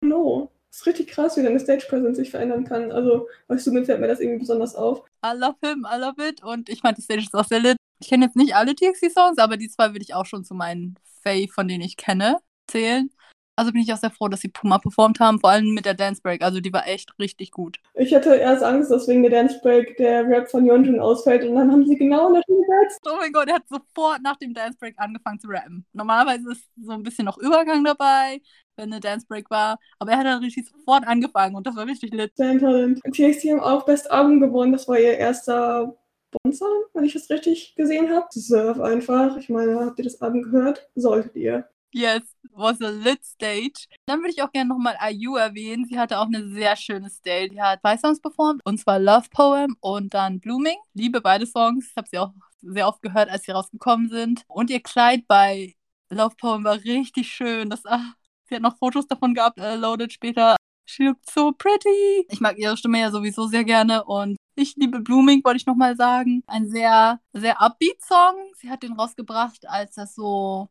no. 0.00 0.50
Ist 0.70 0.86
richtig 0.86 1.06
krass, 1.06 1.36
wie 1.36 1.42
deine 1.42 1.60
Stage 1.60 1.86
Presence 1.88 2.16
sich 2.16 2.30
verändern 2.30 2.64
kann. 2.64 2.90
Also 2.90 3.28
bei 3.46 3.56
Subin 3.56 3.84
fällt 3.84 4.00
mir 4.00 4.08
das 4.08 4.18
irgendwie 4.18 4.40
besonders 4.40 4.74
auf. 4.74 5.04
I 5.24 5.32
love 5.36 5.54
him, 5.62 5.86
I 5.88 6.00
love 6.00 6.28
it. 6.28 6.42
Und 6.42 6.68
ich 6.68 6.80
fand 6.80 6.98
die 6.98 7.02
Stage 7.02 7.20
ist 7.20 7.34
auch 7.34 7.44
sehr 7.44 7.60
lit. 7.60 7.76
Ich 8.00 8.08
kenne 8.08 8.26
jetzt 8.26 8.36
nicht 8.36 8.56
alle 8.56 8.74
TXT-Songs, 8.74 9.38
aber 9.38 9.56
die 9.56 9.68
zwei 9.68 9.90
würde 9.92 10.02
ich 10.02 10.14
auch 10.14 10.26
schon 10.26 10.44
zu 10.44 10.52
meinen 10.52 10.96
Faye, 11.22 11.46
von 11.48 11.68
denen 11.68 11.82
ich 11.84 11.96
kenne, 11.96 12.38
zählen. 12.66 13.08
Also 13.56 13.72
bin 13.72 13.82
ich 13.82 13.92
auch 13.92 13.98
sehr 13.98 14.10
froh, 14.10 14.28
dass 14.28 14.40
sie 14.40 14.48
Puma 14.48 14.78
performt 14.78 15.20
haben, 15.20 15.38
vor 15.38 15.50
allem 15.50 15.74
mit 15.74 15.84
der 15.84 15.94
Dance 15.94 16.20
Break. 16.20 16.42
Also 16.42 16.60
die 16.60 16.72
war 16.72 16.88
echt 16.88 17.16
richtig 17.18 17.52
gut. 17.52 17.78
Ich 17.94 18.12
hatte 18.14 18.34
erst 18.34 18.64
Angst, 18.64 18.90
dass 18.90 19.06
wegen 19.06 19.22
der 19.22 19.30
Dance 19.30 19.60
Break 19.62 19.96
der 19.96 20.26
Rap 20.26 20.50
von 20.50 20.66
Yeonjun 20.66 20.98
ausfällt 20.98 21.44
und 21.44 21.54
dann 21.54 21.70
haben 21.70 21.86
sie 21.86 21.96
genau 21.96 22.28
in 22.28 22.34
der 22.34 22.42
Stunde 22.42 22.62
gesetzt. 22.62 23.00
Oh 23.06 23.16
mein 23.18 23.32
Gott, 23.32 23.48
er 23.48 23.56
hat 23.56 23.68
sofort 23.68 24.22
nach 24.22 24.36
dem 24.36 24.54
Dance 24.54 24.76
Break 24.78 24.94
angefangen 24.98 25.38
zu 25.38 25.48
rappen. 25.48 25.86
Normalerweise 25.92 26.52
ist 26.52 26.68
so 26.82 26.92
ein 26.92 27.02
bisschen 27.02 27.26
noch 27.26 27.38
Übergang 27.38 27.84
dabei, 27.84 28.40
wenn 28.76 28.92
eine 28.92 29.00
Dance 29.00 29.26
Break 29.28 29.50
war, 29.50 29.78
aber 30.00 30.12
er 30.12 30.18
hat 30.18 30.26
dann 30.26 30.42
richtig 30.42 30.68
sofort 30.68 31.06
angefangen 31.06 31.54
und 31.54 31.66
das 31.66 31.76
war 31.76 31.86
richtig 31.86 32.12
lit. 32.12 32.32
Sehr 32.34 32.58
Talent. 32.58 33.00
TXT 33.04 33.50
haben 33.50 33.60
auch 33.60 33.86
Best 33.86 34.10
Album 34.10 34.40
gewonnen, 34.40 34.72
das 34.72 34.88
war 34.88 34.98
ihr 34.98 35.16
erster 35.16 35.96
Bonson, 36.42 36.68
wenn 36.92 37.04
ich 37.04 37.12
das 37.12 37.30
richtig 37.30 37.74
gesehen 37.76 38.10
habe. 38.10 38.26
Surf 38.30 38.80
einfach. 38.80 39.36
Ich 39.36 39.48
meine, 39.48 39.86
habt 39.86 39.98
ihr 39.98 40.04
das 40.04 40.20
Album 40.20 40.42
gehört? 40.42 40.88
Solltet 40.96 41.36
ihr. 41.36 41.68
Yes, 41.94 42.22
was 42.50 42.80
a 42.82 42.88
lit 42.90 43.24
stage. 43.24 43.86
Dann 44.06 44.18
würde 44.18 44.32
ich 44.32 44.42
auch 44.42 44.50
gerne 44.50 44.68
nochmal 44.68 44.96
IU 45.12 45.36
erwähnen. 45.36 45.84
Sie 45.84 45.96
hatte 45.96 46.18
auch 46.18 46.26
eine 46.26 46.48
sehr 46.48 46.74
schöne 46.74 47.08
Stage. 47.08 47.50
Sie 47.52 47.62
hat 47.62 47.82
zwei 47.82 47.96
Songs 47.96 48.20
performt, 48.20 48.60
und 48.64 48.78
zwar 48.78 48.98
Love 48.98 49.28
Poem 49.30 49.76
und 49.80 50.12
dann 50.12 50.40
Blooming. 50.40 50.76
Liebe 50.94 51.20
beide 51.20 51.46
Songs. 51.46 51.90
Ich 51.90 51.96
habe 51.96 52.08
sie 52.10 52.18
auch 52.18 52.32
sehr 52.62 52.88
oft 52.88 53.00
gehört, 53.00 53.30
als 53.30 53.44
sie 53.44 53.52
rausgekommen 53.52 54.08
sind. 54.08 54.42
Und 54.48 54.70
ihr 54.70 54.80
Kleid 54.82 55.28
bei 55.28 55.74
Love 56.10 56.34
Poem 56.36 56.64
war 56.64 56.74
richtig 56.82 57.28
schön. 57.28 57.70
Das, 57.70 57.82
ach, 57.86 58.14
sie 58.48 58.56
hat 58.56 58.62
noch 58.62 58.76
Fotos 58.76 59.06
davon 59.06 59.32
gehabt, 59.32 59.60
äh, 59.60 59.76
loaded 59.76 60.12
später. 60.12 60.56
She 60.86 61.04
looked 61.04 61.30
so 61.30 61.52
pretty. 61.52 62.26
Ich 62.28 62.40
mag 62.40 62.58
ihre 62.58 62.76
Stimme 62.76 62.98
ja 62.98 63.12
sowieso 63.12 63.46
sehr 63.46 63.62
gerne 63.62 64.04
und 64.04 64.36
ich 64.56 64.74
liebe 64.74 64.98
Blooming, 64.98 65.44
wollte 65.44 65.58
ich 65.58 65.66
nochmal 65.66 65.96
sagen. 65.96 66.42
Ein 66.48 66.68
sehr, 66.68 67.20
sehr 67.32 67.62
upbeat 67.62 68.02
Song. 68.02 68.34
Sie 68.56 68.68
hat 68.68 68.82
den 68.82 68.94
rausgebracht, 68.94 69.68
als 69.68 69.94
das 69.94 70.16
so 70.16 70.68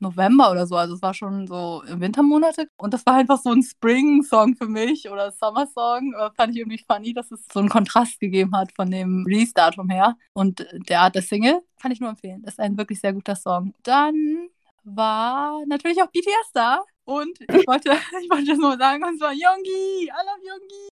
November 0.00 0.50
oder 0.50 0.66
so, 0.66 0.76
also 0.76 0.94
es 0.94 1.02
war 1.02 1.14
schon 1.14 1.46
so 1.46 1.82
Wintermonate. 1.86 2.68
Und 2.76 2.94
das 2.94 3.04
war 3.06 3.14
einfach 3.14 3.38
so 3.38 3.50
ein 3.50 3.62
Spring-Song 3.62 4.56
für 4.56 4.68
mich 4.68 5.08
oder 5.10 5.32
Summer-Song. 5.32 6.14
Fand 6.36 6.52
ich 6.52 6.58
irgendwie 6.58 6.84
funny, 6.90 7.12
dass 7.12 7.30
es 7.30 7.44
so 7.52 7.60
einen 7.60 7.68
Kontrast 7.68 8.20
gegeben 8.20 8.56
hat 8.56 8.72
von 8.72 8.90
dem 8.90 9.24
Release-Datum 9.26 9.90
her. 9.90 10.16
Und 10.32 10.66
der 10.88 11.00
Art 11.00 11.14
der 11.14 11.22
Single 11.22 11.60
kann 11.80 11.92
ich 11.92 12.00
nur 12.00 12.10
empfehlen. 12.10 12.42
Das 12.42 12.54
ist 12.54 12.60
ein 12.60 12.76
wirklich 12.78 13.00
sehr 13.00 13.12
guter 13.12 13.36
Song. 13.36 13.74
Dann 13.82 14.48
war 14.84 15.64
natürlich 15.66 16.02
auch 16.02 16.10
BTS 16.10 16.52
da. 16.52 16.80
Und 17.04 17.40
ich 17.40 17.66
wollte, 17.66 17.90
ich 18.22 18.30
wollte 18.30 18.46
das 18.46 18.58
nur 18.58 18.76
sagen, 18.76 19.02
und 19.04 19.18
zwar 19.18 19.32
Yongi. 19.32 20.04
I 20.04 20.10
love 20.10 20.42
Yongi. 20.44 20.88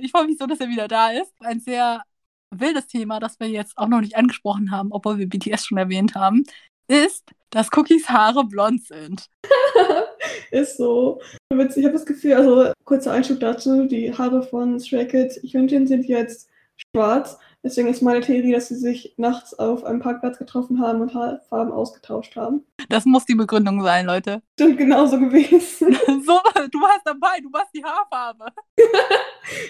ich 0.04 0.10
freue 0.10 0.26
mich 0.26 0.38
so, 0.38 0.46
dass 0.46 0.60
er 0.60 0.68
wieder 0.68 0.88
da 0.88 1.10
ist. 1.10 1.32
Ein 1.40 1.60
sehr 1.60 2.02
wildes 2.50 2.86
Thema, 2.86 3.20
das 3.20 3.38
wir 3.40 3.48
jetzt 3.48 3.76
auch 3.78 3.88
noch 3.88 4.00
nicht 4.00 4.16
angesprochen 4.16 4.70
haben, 4.70 4.92
obwohl 4.92 5.18
wir 5.18 5.28
BTS 5.28 5.66
schon 5.66 5.78
erwähnt 5.78 6.14
haben, 6.14 6.44
ist, 6.88 7.24
dass 7.50 7.68
Cookies 7.76 8.08
Haare 8.08 8.44
blond 8.44 8.84
sind. 8.84 9.28
ist 10.50 10.76
so. 10.76 11.20
Ich 11.50 11.84
habe 11.84 11.92
das 11.92 12.06
Gefühl, 12.06 12.34
also 12.34 12.72
kurzer 12.84 13.12
Einschub 13.12 13.40
dazu, 13.40 13.86
die 13.86 14.12
Haare 14.12 14.42
von 14.42 14.78
Stray 14.80 15.06
Kids 15.06 15.36
Hyunjin 15.42 15.86
sind 15.86 16.06
jetzt 16.06 16.48
schwarz. 16.76 17.38
Deswegen 17.62 17.88
ist 17.88 18.00
meine 18.00 18.20
Theorie, 18.20 18.52
dass 18.52 18.68
sie 18.68 18.76
sich 18.76 19.14
nachts 19.16 19.58
auf 19.58 19.84
einem 19.84 19.98
Parkplatz 19.98 20.38
getroffen 20.38 20.80
haben 20.80 21.00
und 21.00 21.14
Haarfarben 21.14 21.72
ausgetauscht 21.72 22.36
haben. 22.36 22.64
Das 22.88 23.04
muss 23.06 23.24
die 23.24 23.34
Begründung 23.34 23.82
sein, 23.82 24.06
Leute. 24.06 24.40
Stimmt 24.60 24.78
genauso 24.78 25.18
gewesen. 25.18 25.92
so, 26.06 26.38
du 26.70 26.80
warst 26.80 27.02
dabei, 27.04 27.40
du 27.42 27.52
warst 27.52 27.74
die 27.74 27.82
Haarfarbe. 27.82 28.46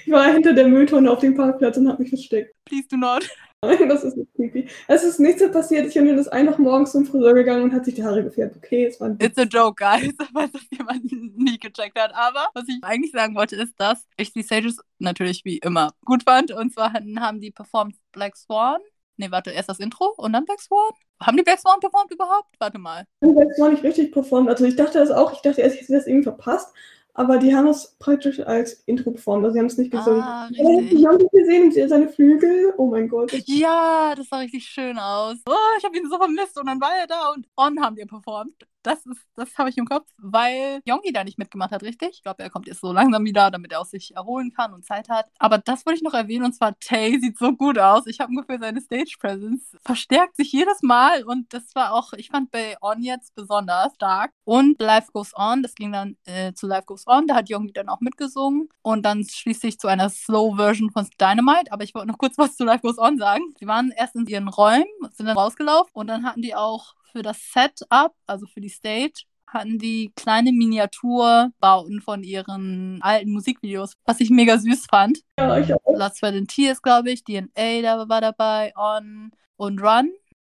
ich 0.05 0.13
war 0.13 0.31
hinter 0.31 0.53
der 0.53 0.69
Mülltonne 0.69 1.11
auf 1.11 1.21
dem 1.21 1.35
Parkplatz 1.35 1.79
und 1.79 1.89
habe 1.89 2.03
mich 2.03 2.11
versteckt. 2.11 2.55
Please 2.67 2.87
do 2.91 2.97
not. 2.97 3.27
Das 3.89 4.05
ist 4.05 4.17
nicht 4.17 4.33
creepy. 4.35 4.69
Es 4.87 5.03
ist 5.03 5.19
nichts 5.19 5.41
so 5.41 5.51
passiert. 5.51 5.87
Ich 5.87 5.95
bin 5.95 6.17
das 6.17 6.29
einfach 6.29 6.59
morgens 6.59 6.93
zum 6.93 7.07
Friseur 7.07 7.35
gegangen 7.35 7.65
und 7.65 7.73
hat 7.73 7.85
sich 7.85 7.95
die 7.95 8.05
Haare 8.05 8.23
gefärbt. 8.23 8.57
Okay, 8.57 8.87
es 8.87 9.01
war 9.01 9.09
ein 9.09 9.19
It's 9.21 9.39
a 9.39 9.43
joke, 9.43 9.83
guys, 9.83 10.13
falls 10.33 10.53
das 10.53 10.63
jemand 10.71 11.05
nie 11.37 11.59
gecheckt 11.59 11.99
hat. 11.99 12.15
Aber 12.15 12.49
was 12.55 12.65
ich 12.69 12.79
eigentlich 12.83 13.13
sagen 13.13 13.35
wollte, 13.35 13.57
ist, 13.57 13.75
dass 13.79 14.07
ich 14.17 14.33
die 14.33 14.43
Sages 14.43 14.79
natürlich 14.99 15.45
wie 15.45 15.59
immer 15.59 15.93
gut 16.05 16.25
fand. 16.25 16.53
Und 16.53 16.73
zwar 16.73 16.93
haben 16.93 17.41
die 17.41 17.51
performt 17.51 17.97
Black 18.13 18.37
Swan. 18.37 18.81
Nee, 19.19 19.31
warte, 19.31 19.51
erst 19.51 19.71
das 19.71 19.79
Intro 19.79 20.13
und 20.17 20.33
dann 20.35 20.45
Black 20.45 20.61
Swan? 20.61 20.91
Haben 21.23 21.39
die 21.39 21.43
Black 21.43 21.59
Swan 21.59 21.81
performt 21.81 22.13
überhaupt? 22.13 22.55
Warte 22.59 22.79
mal. 22.79 23.05
Black 23.21 23.55
Swan 23.55 23.73
nicht 23.73 23.83
richtig 23.83 24.13
performt. 24.13 24.49
Also 24.51 24.67
ich 24.67 24.77
dachte 24.77 24.99
das 24.99 25.11
auch. 25.11 25.33
Ich 25.33 25.41
dachte 25.41 25.63
erst, 25.63 25.77
ich 25.77 25.83
hätte 25.83 25.95
das 25.95 26.07
irgendwie 26.07 26.25
verpasst. 26.25 26.75
Aber 27.19 27.39
die 27.39 27.55
haben 27.55 27.67
es 27.67 27.97
praktisch 27.99 28.41
als 28.41 28.75
Intro 28.85 29.11
performt, 29.11 29.43
also 29.43 29.55
sie 29.55 29.59
haben 29.59 29.67
es 29.67 29.79
nicht 29.79 29.91
gesungen. 29.91 30.21
Ah. 30.21 30.49
Die 30.51 31.07
haben 31.07 31.17
es 31.17 31.31
gesehen, 31.31 31.89
seine 31.89 32.09
Flügel. 32.09 32.75
Oh 32.77 32.91
mein 32.91 33.09
Gott. 33.09 33.33
Ja, 33.47 34.15
das 34.15 34.29
sah 34.29 34.37
richtig 34.37 34.67
schön 34.67 34.99
aus. 34.99 35.37
Oh, 35.49 35.55
ich 35.79 35.85
habe 35.85 35.97
ihn 35.97 36.11
so 36.11 36.19
vermisst 36.19 36.59
und 36.59 36.67
dann 36.67 36.79
war 36.79 36.95
er 36.95 37.07
da 37.07 37.33
und 37.35 37.49
On 37.57 37.81
haben 37.81 37.97
die 37.97 38.05
performt. 38.05 38.67
Das 38.87 39.05
das 39.35 39.59
habe 39.59 39.69
ich 39.69 39.77
im 39.77 39.87
Kopf, 39.87 40.07
weil 40.19 40.81
Yongi 40.85 41.13
da 41.13 41.25
nicht 41.25 41.39
mitgemacht 41.39 41.73
hat, 41.73 41.83
richtig? 41.83 42.11
Ich 42.13 42.23
glaube, 42.23 42.43
er 42.43 42.51
kommt 42.51 42.67
jetzt 42.67 42.81
so 42.81 42.93
langsam 42.93 43.25
wieder, 43.25 43.51
damit 43.51 43.73
er 43.73 43.81
auch 43.81 43.87
sich 43.87 44.15
erholen 44.15 44.53
kann 44.53 44.73
und 44.73 44.85
Zeit 44.85 45.09
hat. 45.09 45.27
Aber 45.39 45.59
das 45.59 45.85
wollte 45.85 45.99
ich 45.99 46.03
noch 46.03 46.15
erwähnen 46.15 46.45
und 46.45 46.55
zwar 46.55 46.79
Tay 46.79 47.19
sieht 47.21 47.39
so 47.39 47.53
gut 47.53 47.79
aus. 47.79 48.07
Ich 48.07 48.21
habe 48.21 48.31
ungefähr 48.31 48.59
seine 48.59 48.81
Stage 48.81 49.17
Presence 49.19 49.77
verstärkt 49.85 50.37
sich 50.37 50.53
jedes 50.53 50.83
Mal 50.83 51.25
und 51.25 51.53
das 51.53 51.75
war 51.75 51.93
auch, 51.93 52.13
ich 52.15 52.29
fand 52.31 52.51
bei 52.51 52.77
On 52.81 53.03
jetzt 53.03 53.35
besonders 53.35 53.95
stark. 53.95 54.33
Und 54.45 54.81
Life 54.81 55.11
Goes 55.13 55.33
On, 55.37 55.63
das 55.63 55.75
ging 55.75 55.93
dann 55.93 56.17
äh, 56.25 56.53
zu 56.53 56.67
Life 56.67 56.87
Goes 56.87 57.07
On, 57.07 57.27
da 57.27 57.35
hat 57.37 57.49
Yongi 57.49 57.73
dann 57.73 57.89
auch 57.89 58.01
mitgesungen 58.01 58.69
und 58.83 59.05
dann 59.05 59.25
schließlich 59.25 59.79
zu 59.79 59.89
einer 59.89 60.09
Slow 60.11 60.57
Version 60.57 60.91
von 60.91 61.09
Dynamite. 61.21 61.73
Aber 61.73 61.85
ich 61.85 61.95
wollte 61.95 62.09
noch 62.09 62.19
kurz 62.19 62.39
was 62.39 62.57
zu 62.57 62.65
Life 62.65 62.83
Goes 62.83 62.99
On 62.99 63.19
sagen. 63.19 63.43
Sie 63.59 63.67
waren 63.67 63.91
erst 63.91 64.15
in 64.15 64.27
ihren 64.27 64.49
Räumen, 64.49 64.87
sind 65.13 65.27
dann 65.27 65.37
rausgelaufen 65.37 65.91
und 65.93 66.07
dann 66.07 66.25
hatten 66.25 66.43
die 66.43 66.55
auch 66.55 66.95
für 67.17 67.23
das 67.23 67.39
Setup, 67.51 68.13
also 68.27 68.47
für 68.47 68.61
die 68.61 68.69
Stage, 68.69 69.25
hatten 69.47 69.79
die 69.79 70.13
kleine 70.17 70.53
Miniaturbauten 70.53 72.03
von 72.03 72.23
ihren 72.23 72.99
alten 73.01 73.33
Musikvideos, 73.33 73.95
was 74.05 74.21
ich 74.21 74.29
mega 74.29 74.59
süß 74.59 74.87
fand. 74.91 75.21
Ja, 75.39 75.59
ich 75.59 75.73
auch. 75.73 76.23
And 76.23 76.49
Tears, 76.49 76.83
glaube 76.83 77.11
ich, 77.11 77.25
DNA 77.25 77.81
da 77.81 78.07
war 78.07 78.21
dabei, 78.21 78.75
On 78.77 79.31
und 79.57 79.81
Run. 79.81 80.11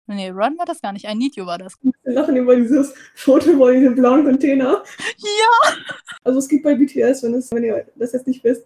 Nee, 0.05 0.29
Run 0.29 0.55
war 0.59 0.65
das 0.65 0.81
gar 0.81 0.91
nicht, 0.91 1.05
I 1.05 1.15
Need 1.15 1.35
You 1.35 1.47
war 1.47 1.57
das. 1.57 1.73
Wir 2.03 2.13
lachen 2.13 2.35
über 2.35 2.55
dieses 2.55 2.93
Foto 3.15 3.57
von 3.57 3.73
diesem 3.73 3.95
blauen 3.95 4.23
Container. 4.23 4.83
Ja! 5.17 5.75
Also 6.23 6.37
es 6.37 6.47
gibt 6.47 6.63
bei 6.63 6.75
BTS, 6.75 7.23
wenn, 7.23 7.33
es, 7.33 7.51
wenn 7.51 7.63
ihr 7.63 7.87
das 7.95 8.11
jetzt 8.11 8.27
nicht 8.27 8.43
wisst, 8.43 8.65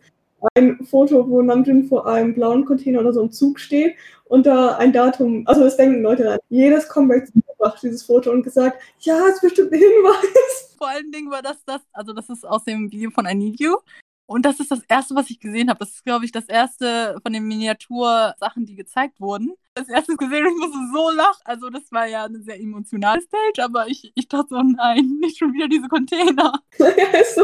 ein 0.54 0.86
Foto, 0.86 1.28
wo 1.30 1.42
Namjoon 1.42 1.86
vor 1.86 2.08
einem 2.08 2.34
blauen 2.34 2.66
Container 2.66 3.00
oder 3.00 3.14
so 3.14 3.22
im 3.22 3.32
Zug 3.32 3.60
steht 3.60 3.96
und 4.26 4.46
da 4.46 4.78
ein 4.78 4.94
Datum, 4.94 5.44
also 5.48 5.64
das 5.64 5.78
denken 5.78 6.02
Leute 6.02 6.34
an. 6.34 6.40
Jedes 6.50 6.88
Comeback 6.88 7.30
macht 7.60 7.84
dieses 7.84 8.04
Foto 8.04 8.32
und 8.32 8.44
gesagt, 8.44 8.82
ja, 9.00 9.28
es 9.28 9.36
ist 9.36 9.42
bestimmt 9.42 9.72
ein 9.72 9.80
Hinweis. 9.80 10.76
Vor 10.78 10.90
allen 10.90 11.12
Dingen 11.12 11.32
war 11.32 11.42
das 11.42 11.64
das, 11.66 11.82
also 11.94 12.14
das 12.14 12.30
ist 12.30 12.46
aus 12.46 12.64
dem 12.64 12.92
Video 12.92 13.10
von 13.12 13.26
I 13.26 13.36
Need 13.36 13.60
You. 13.60 13.78
Und 14.28 14.44
das 14.46 14.60
ist 14.60 14.72
das 14.72 14.82
erste, 14.88 15.16
was 15.16 15.30
ich 15.30 15.40
gesehen 15.40 15.70
habe. 15.70 15.80
Das 15.80 15.90
ist, 15.90 16.04
glaube 16.04 16.26
ich, 16.26 16.32
das 16.32 16.46
erste 16.46 17.18
von 17.22 17.32
den 17.32 17.44
Miniatursachen, 17.44 18.66
die 18.66 18.76
gezeigt 18.76 19.20
wurden. 19.22 19.54
Das 19.76 19.88
erste 19.90 20.16
gesehen 20.16 20.48
und 20.48 20.54
ich 20.54 20.58
musste 20.58 20.78
so 20.94 21.10
lachen. 21.12 21.42
Also, 21.44 21.70
das 21.70 21.92
war 21.92 22.08
ja 22.08 22.24
eine 22.26 22.42
sehr 22.42 22.60
emotionale 22.60 23.22
Stage, 23.22 23.64
aber 23.64 23.88
ich, 23.88 24.12
ich 24.16 24.28
dachte 24.28 24.48
so, 24.50 24.62
nein, 24.62 25.18
nicht 25.22 25.38
schon 25.38 25.54
wieder 25.54 25.68
diese 25.68 25.88
Container. 25.88 26.54
ja, 26.80 27.20
ist 27.20 27.36
so. 27.36 27.44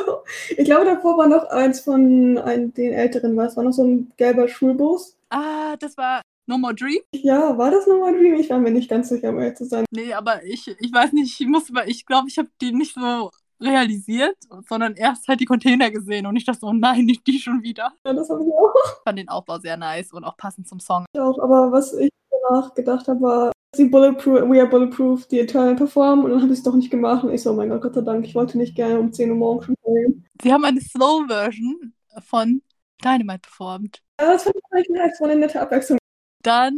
Ich 0.57 0.65
glaube, 0.65 0.85
davor 0.85 1.17
war 1.17 1.27
noch 1.27 1.43
eins 1.49 1.81
von 1.81 2.37
ein, 2.39 2.73
den 2.73 2.93
Älteren, 2.93 3.35
war 3.37 3.45
es 3.45 3.57
war 3.57 3.63
noch 3.63 3.73
so 3.73 3.83
ein 3.83 4.11
gelber 4.17 4.47
Schulbus. 4.47 5.17
Ah, 5.29 5.75
das 5.77 5.97
war 5.97 6.21
No 6.47 6.57
More 6.57 6.73
Dream? 6.73 7.01
Ja, 7.13 7.57
war 7.57 7.71
das 7.71 7.85
No 7.87 7.97
More 7.97 8.13
Dream? 8.13 8.35
Ich 8.35 8.49
war 8.49 8.59
mir 8.59 8.71
nicht 8.71 8.89
ganz 8.89 9.09
sicher, 9.09 9.29
um 9.29 9.39
ehrlich 9.39 9.57
zu 9.57 9.65
sein. 9.65 9.85
Nee, 9.91 10.13
aber 10.13 10.43
ich, 10.43 10.67
ich 10.67 10.91
weiß 10.91 11.13
nicht, 11.13 11.39
ich 11.39 11.47
muss, 11.47 11.71
ich 11.85 12.05
glaube, 12.05 12.27
ich 12.27 12.37
habe 12.37 12.49
die 12.59 12.71
nicht 12.71 12.95
so 12.95 13.31
realisiert, 13.61 14.37
sondern 14.67 14.95
erst 14.95 15.27
halt 15.27 15.39
die 15.39 15.45
Container 15.45 15.91
gesehen 15.91 16.25
und 16.25 16.35
ich 16.35 16.45
dachte 16.45 16.61
so, 16.61 16.67
oh 16.67 16.73
nein, 16.73 17.05
nicht 17.05 17.25
die 17.27 17.39
schon 17.39 17.61
wieder. 17.61 17.93
Ja, 18.05 18.13
das 18.13 18.29
habe 18.29 18.43
ich 18.43 18.51
auch. 18.51 18.73
Ich 18.97 19.03
fand 19.03 19.19
den 19.19 19.29
Aufbau 19.29 19.59
sehr 19.59 19.77
nice 19.77 20.11
und 20.13 20.23
auch 20.23 20.37
passend 20.37 20.67
zum 20.67 20.79
Song. 20.79 21.05
Ich 21.13 21.19
auch, 21.19 21.37
aber 21.39 21.71
was 21.71 21.93
ich 21.93 22.09
danach 22.49 22.73
gedacht 22.73 23.07
habe, 23.07 23.21
war, 23.21 23.51
sie 23.75 23.85
Bulletproof, 23.85 24.49
We 24.49 24.59
Are 24.59 24.67
Bulletproof, 24.67 25.27
die 25.27 25.39
Eternal 25.39 25.75
performen 25.75 26.25
und 26.25 26.31
dann 26.31 26.41
habe 26.41 26.51
ich 26.51 26.59
es 26.59 26.63
doch 26.63 26.75
nicht 26.75 26.91
gemacht 26.91 27.23
und 27.23 27.33
ich 27.33 27.41
so, 27.41 27.51
oh 27.51 27.53
mein 27.53 27.69
Gott, 27.69 27.81
Gott 27.81 27.93
sei 27.93 28.01
Dank, 28.01 28.25
ich 28.25 28.35
wollte 28.35 28.57
nicht 28.57 28.75
gerne 28.75 28.99
um 28.99 29.13
10 29.13 29.29
Uhr 29.29 29.37
morgens 29.37 29.65
schon 29.65 29.75
singen. 29.85 30.27
Sie 30.41 30.51
haben 30.51 30.65
eine 30.65 30.81
Slow-Version 30.81 31.93
von 32.25 32.61
Dynamite 33.03 33.41
performt. 33.41 34.01
Ja, 34.19 34.33
das 34.33 34.43
fand 34.43 34.55
ich 34.55 34.63
eigentlich 34.71 34.89
nice, 34.89 35.21
war 35.21 35.29
eine 35.29 35.39
nette 35.39 35.61
Abwechslung. 35.61 35.97
Dann, 36.43 36.73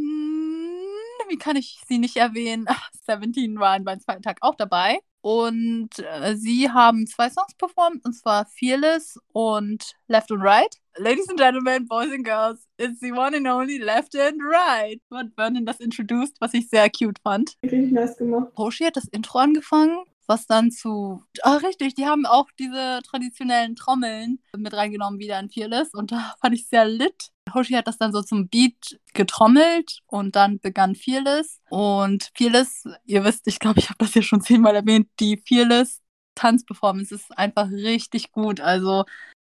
wie 1.30 1.38
kann 1.38 1.56
ich 1.56 1.82
sie 1.88 1.98
nicht 1.98 2.18
erwähnen? 2.18 2.66
Ach, 2.68 2.90
Seventeen 3.06 3.60
waren 3.60 3.84
beim 3.84 4.00
zweiten 4.00 4.22
Tag 4.22 4.38
auch 4.42 4.56
dabei. 4.56 5.00
Und 5.24 5.90
äh, 6.00 6.36
sie 6.36 6.70
haben 6.70 7.08
zwei 7.08 7.30
Songs 7.30 7.56
performt, 7.58 8.04
und 8.04 8.12
zwar 8.12 8.46
Fearless 8.46 9.18
und 9.32 9.96
Left 10.08 10.30
and 10.34 10.44
Right. 10.44 10.76
Ladies 10.98 11.30
and 11.30 11.40
Gentlemen, 11.40 11.88
Boys 11.88 12.12
and 12.12 12.26
Girls, 12.26 12.68
it's 12.78 13.00
the 13.00 13.14
one 13.14 13.34
and 13.34 13.48
only 13.48 13.78
Left 13.78 14.14
and 14.18 14.42
Right. 14.42 15.02
Wird 15.10 15.34
Vernon 15.38 15.66
das 15.66 15.80
introduced, 15.80 16.36
was 16.42 16.54
ich 16.54 16.70
sehr 16.70 16.90
cute 16.90 17.22
fand. 17.24 17.54
Richtig 17.64 17.94
nice 17.94 18.18
gemacht. 18.18 18.50
Hoshi 18.58 18.84
hat 18.84 18.98
das 18.98 19.08
Intro 19.08 19.40
angefangen 19.40 20.04
was 20.28 20.48
dann 20.48 20.72
zu. 20.72 21.22
Ah, 21.42 21.58
richtig, 21.58 21.96
die 21.96 22.06
haben 22.06 22.26
auch 22.26 22.48
diese 22.58 23.02
traditionellen 23.06 23.76
Trommeln 23.76 24.40
mit 24.56 24.74
reingenommen, 24.74 25.20
wieder 25.20 25.40
in 25.40 25.50
Fearless. 25.50 25.94
Und 25.94 26.12
da 26.12 26.34
fand 26.42 26.56
ich 26.56 26.68
sehr 26.68 26.86
lit. 26.86 27.33
Hoshi 27.54 27.74
hat 27.74 27.88
das 27.88 27.98
dann 27.98 28.12
so 28.12 28.22
zum 28.22 28.48
Beat 28.48 29.00
getrommelt 29.14 30.00
und 30.08 30.36
dann 30.36 30.60
begann 30.60 30.96
Fearless. 30.96 31.62
Und 31.70 32.32
Fearless, 32.36 32.86
ihr 33.06 33.24
wisst, 33.24 33.48
ich 33.48 33.60
glaube, 33.60 33.80
ich 33.80 33.90
habe 33.90 33.98
das 34.00 34.14
ja 34.14 34.22
schon 34.22 34.42
zehnmal 34.42 34.76
erwähnt, 34.76 35.10
die 35.20 35.38
Fearless 35.38 36.02
Tanzperformance 36.36 37.14
ist 37.14 37.38
einfach 37.38 37.70
richtig 37.70 38.32
gut. 38.32 38.60
Also, 38.60 39.06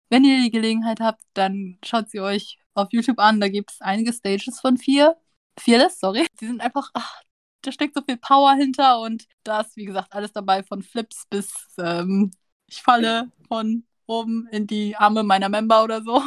wenn 0.10 0.24
ihr 0.24 0.42
die 0.42 0.52
Gelegenheit 0.52 1.00
habt, 1.00 1.22
dann 1.34 1.78
schaut 1.84 2.10
sie 2.10 2.22
euch 2.22 2.58
auf 2.74 2.90
YouTube 2.92 3.20
an. 3.20 3.40
Da 3.40 3.50
gibt 3.50 3.72
es 3.72 3.82
einige 3.82 4.14
Stages 4.14 4.60
von 4.60 4.78
vier. 4.78 5.18
Fearless, 5.60 6.00
sorry. 6.00 6.26
Die 6.40 6.48
sind 6.48 6.62
einfach 6.62 6.90
ach, 6.94 7.22
da 7.62 7.72
steckt 7.72 7.96
so 7.96 8.02
viel 8.02 8.18
Power 8.18 8.54
hinter 8.54 9.02
und 9.02 9.26
da 9.44 9.62
ist, 9.62 9.76
wie 9.76 9.86
gesagt, 9.86 10.14
alles 10.14 10.32
dabei 10.32 10.64
von 10.64 10.82
Flips 10.82 11.26
bis 11.30 11.52
ähm, 11.78 12.32
ich 12.68 12.82
falle 12.82 13.32
von 13.48 13.84
oben 14.06 14.48
in 14.52 14.68
die 14.68 14.96
Arme 14.96 15.24
meiner 15.24 15.50
Member 15.50 15.84
oder 15.84 16.02
so. 16.04 16.22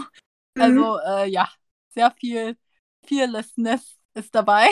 Mhm. 0.55 0.63
Also 0.63 0.99
äh, 1.07 1.31
ja, 1.31 1.49
sehr 1.91 2.11
viel 2.13 2.57
Fearlessness 3.07 3.99
ist 4.15 4.35
dabei. 4.35 4.67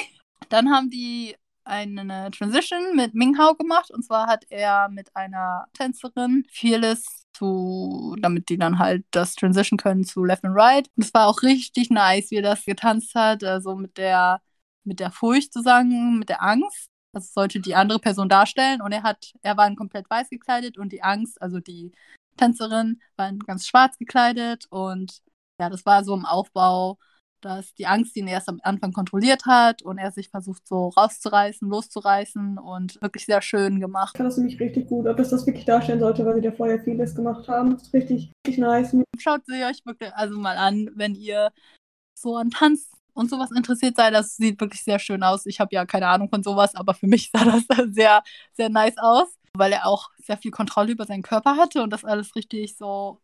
Dann 0.48 0.70
haben 0.70 0.90
die 0.90 1.36
eine 1.64 2.30
Transition 2.30 2.96
mit 2.96 3.14
Minghao 3.14 3.54
gemacht 3.54 3.90
und 3.90 4.04
zwar 4.04 4.26
hat 4.26 4.44
er 4.48 4.88
mit 4.88 5.14
einer 5.14 5.66
Tänzerin 5.74 6.44
Fearless 6.50 7.26
zu, 7.32 8.16
damit 8.20 8.48
die 8.48 8.58
dann 8.58 8.78
halt 8.78 9.04
das 9.12 9.34
Transition 9.34 9.78
können 9.78 10.04
zu 10.04 10.24
Left 10.24 10.44
and 10.44 10.56
Right. 10.56 10.88
Und 10.96 11.04
es 11.04 11.14
war 11.14 11.26
auch 11.26 11.42
richtig 11.42 11.90
nice, 11.90 12.30
wie 12.30 12.36
er 12.36 12.42
das 12.42 12.64
getanzt 12.64 13.14
hat, 13.14 13.44
also 13.44 13.76
mit 13.76 13.98
der 13.98 14.40
mit 14.84 15.00
der 15.00 15.10
Furcht 15.10 15.52
sozusagen, 15.52 16.18
mit 16.18 16.28
der 16.28 16.42
Angst. 16.42 16.88
Das 17.12 17.32
sollte 17.32 17.60
die 17.60 17.74
andere 17.74 17.98
Person 17.98 18.28
darstellen. 18.28 18.80
Und 18.80 18.92
er 18.92 19.02
hat, 19.02 19.32
er 19.42 19.56
war 19.56 19.66
in 19.66 19.76
komplett 19.76 20.08
weiß 20.08 20.30
gekleidet 20.30 20.78
und 20.78 20.92
die 20.92 21.02
Angst, 21.02 21.40
also 21.42 21.60
die 21.60 21.92
Tänzerin, 22.36 23.00
war 23.16 23.28
in 23.28 23.38
ganz 23.40 23.66
schwarz 23.66 23.98
gekleidet. 23.98 24.66
Und 24.70 25.20
ja, 25.60 25.68
das 25.68 25.84
war 25.84 26.02
so 26.04 26.14
im 26.14 26.24
Aufbau, 26.24 26.98
dass 27.42 27.74
die 27.74 27.86
Angst 27.86 28.16
ihn 28.16 28.26
erst 28.26 28.48
am 28.48 28.60
Anfang 28.62 28.92
kontrolliert 28.92 29.44
hat 29.46 29.82
und 29.82 29.98
er 29.98 30.10
sich 30.10 30.28
versucht 30.28 30.66
so 30.66 30.88
rauszureißen, 30.88 31.68
loszureißen 31.68 32.58
und 32.58 33.00
wirklich 33.00 33.26
sehr 33.26 33.42
schön 33.42 33.80
gemacht. 33.80 34.14
Ich 34.14 34.18
fand 34.18 34.28
das 34.28 34.36
nämlich 34.36 34.60
richtig 34.60 34.88
gut, 34.88 35.06
ob 35.06 35.16
das 35.16 35.30
das 35.30 35.46
wirklich 35.46 35.64
darstellen 35.64 36.00
sollte, 36.00 36.24
weil 36.24 36.34
sie 36.34 36.40
da 36.40 36.52
vorher 36.52 36.82
vieles 36.82 37.14
gemacht 37.14 37.48
haben. 37.48 37.72
Das 37.72 37.82
ist 37.82 37.94
richtig, 37.94 38.32
richtig 38.46 38.58
nice. 38.58 38.96
Schaut 39.18 39.44
sie 39.46 39.64
euch 39.64 39.84
wirklich 39.84 40.12
also 40.14 40.38
mal 40.38 40.56
an, 40.56 40.90
wenn 40.94 41.14
ihr 41.14 41.52
so 42.14 42.36
an 42.36 42.50
Tanz 42.50 42.90
und 43.12 43.30
sowas 43.30 43.50
interessiert 43.50 43.96
sei. 43.96 44.10
Das 44.10 44.36
sieht 44.36 44.60
wirklich 44.60 44.82
sehr 44.82 44.98
schön 44.98 45.22
aus. 45.22 45.46
Ich 45.46 45.60
habe 45.60 45.74
ja 45.74 45.84
keine 45.86 46.08
Ahnung 46.08 46.28
von 46.28 46.42
sowas, 46.42 46.74
aber 46.74 46.94
für 46.94 47.06
mich 47.06 47.30
sah 47.34 47.44
das 47.44 47.64
sehr, 47.92 48.22
sehr 48.52 48.68
nice 48.68 48.98
aus, 48.98 49.28
weil 49.54 49.72
er 49.72 49.86
auch 49.86 50.10
sehr 50.18 50.36
viel 50.36 50.50
Kontrolle 50.50 50.92
über 50.92 51.06
seinen 51.06 51.22
Körper 51.22 51.56
hatte 51.56 51.82
und 51.82 51.90
das 51.90 52.04
alles 52.04 52.34
richtig 52.34 52.76
so 52.76 53.20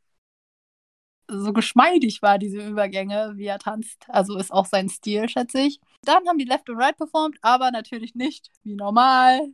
so 1.28 1.52
geschmeidig 1.52 2.22
war, 2.22 2.38
diese 2.38 2.58
Übergänge, 2.66 3.32
wie 3.36 3.46
er 3.46 3.58
tanzt. 3.58 4.04
Also 4.08 4.38
ist 4.38 4.52
auch 4.52 4.66
sein 4.66 4.88
Stil, 4.88 5.28
schätze 5.28 5.60
ich. 5.60 5.80
Dann 6.02 6.26
haben 6.26 6.38
die 6.38 6.44
Left 6.44 6.68
und 6.70 6.76
Right 6.76 6.96
performt, 6.96 7.38
aber 7.42 7.70
natürlich 7.70 8.14
nicht 8.14 8.50
wie 8.62 8.74
normal. 8.76 9.52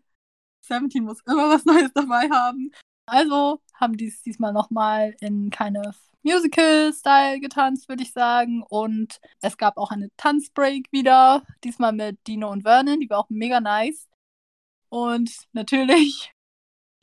Seventeen 0.60 1.04
muss 1.04 1.20
immer 1.26 1.48
was 1.48 1.64
Neues 1.64 1.90
dabei 1.94 2.28
haben. 2.30 2.70
Also 3.06 3.60
haben 3.74 3.96
die 3.96 4.08
es 4.08 4.22
diesmal 4.22 4.52
nochmal 4.52 5.16
in 5.20 5.50
keine 5.50 5.92
Musical-Style 6.22 7.40
getanzt, 7.40 7.88
würde 7.88 8.02
ich 8.02 8.12
sagen. 8.12 8.62
Und 8.62 9.20
es 9.40 9.56
gab 9.56 9.76
auch 9.76 9.90
eine 9.90 10.08
Tanzbreak 10.16 10.86
wieder, 10.92 11.42
diesmal 11.64 11.92
mit 11.92 12.26
Dino 12.26 12.50
und 12.50 12.62
Vernon, 12.62 13.00
die 13.00 13.10
war 13.10 13.18
auch 13.18 13.30
mega 13.30 13.60
nice. 13.60 14.08
Und 14.88 15.30
natürlich 15.52 16.31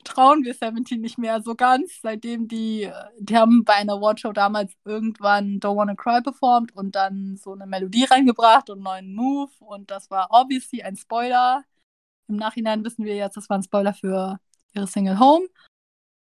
trauen 0.04 0.44
wir 0.44 0.54
Seventeen 0.54 1.02
nicht 1.02 1.18
mehr 1.18 1.42
so 1.42 1.56
ganz, 1.56 2.00
seitdem 2.02 2.48
die, 2.48 2.90
die 3.20 3.38
haben 3.38 3.64
bei 3.64 3.74
einer 3.74 3.94
Awardshow 3.94 4.32
damals 4.32 4.74
irgendwann 4.86 5.60
Don't 5.60 5.76
Wanna 5.76 5.96
Cry 5.96 6.22
performt 6.22 6.76
und 6.76 6.96
dann 6.96 7.38
so 7.38 7.54
eine 7.54 7.68
Melodie 7.68 8.06
reingebracht 8.06 8.70
und 8.70 8.78
einen 8.78 8.84
neuen 8.84 9.16
Move 9.16 9.52
und 9.60 9.92
das 9.92 10.10
war 10.10 10.30
obviously 10.32 10.82
ein 10.84 10.96
Spoiler. 10.96 11.64
Im 12.28 12.38
Nachhinein 12.38 12.84
wissen 12.84 13.06
wir 13.06 13.16
jetzt, 13.16 13.38
das 13.38 13.50
war 13.50 13.58
ein 13.58 13.64
Spoiler 13.64 13.94
für 13.94 14.40
ihre 14.74 14.88
Single 14.88 15.20
Home. 15.20 15.48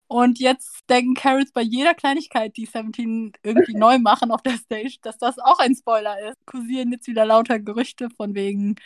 Und 0.06 0.38
jetzt 0.38 0.80
denken 0.88 1.14
Carrots 1.14 1.52
bei 1.52 1.62
jeder 1.62 1.94
Kleinigkeit, 1.94 2.56
die 2.56 2.66
Seventeen 2.66 3.32
irgendwie 3.42 3.74
neu 3.76 3.98
machen 3.98 4.30
auf 4.30 4.42
der 4.42 4.56
Stage, 4.58 4.98
dass 5.02 5.18
das 5.18 5.38
auch 5.38 5.58
ein 5.58 5.74
Spoiler 5.74 6.28
ist. 6.28 6.46
Kursieren 6.46 6.92
jetzt 6.92 7.06
wieder 7.08 7.24
lauter 7.24 7.58
Gerüchte 7.58 8.10
von 8.10 8.34
wegen, 8.34 8.76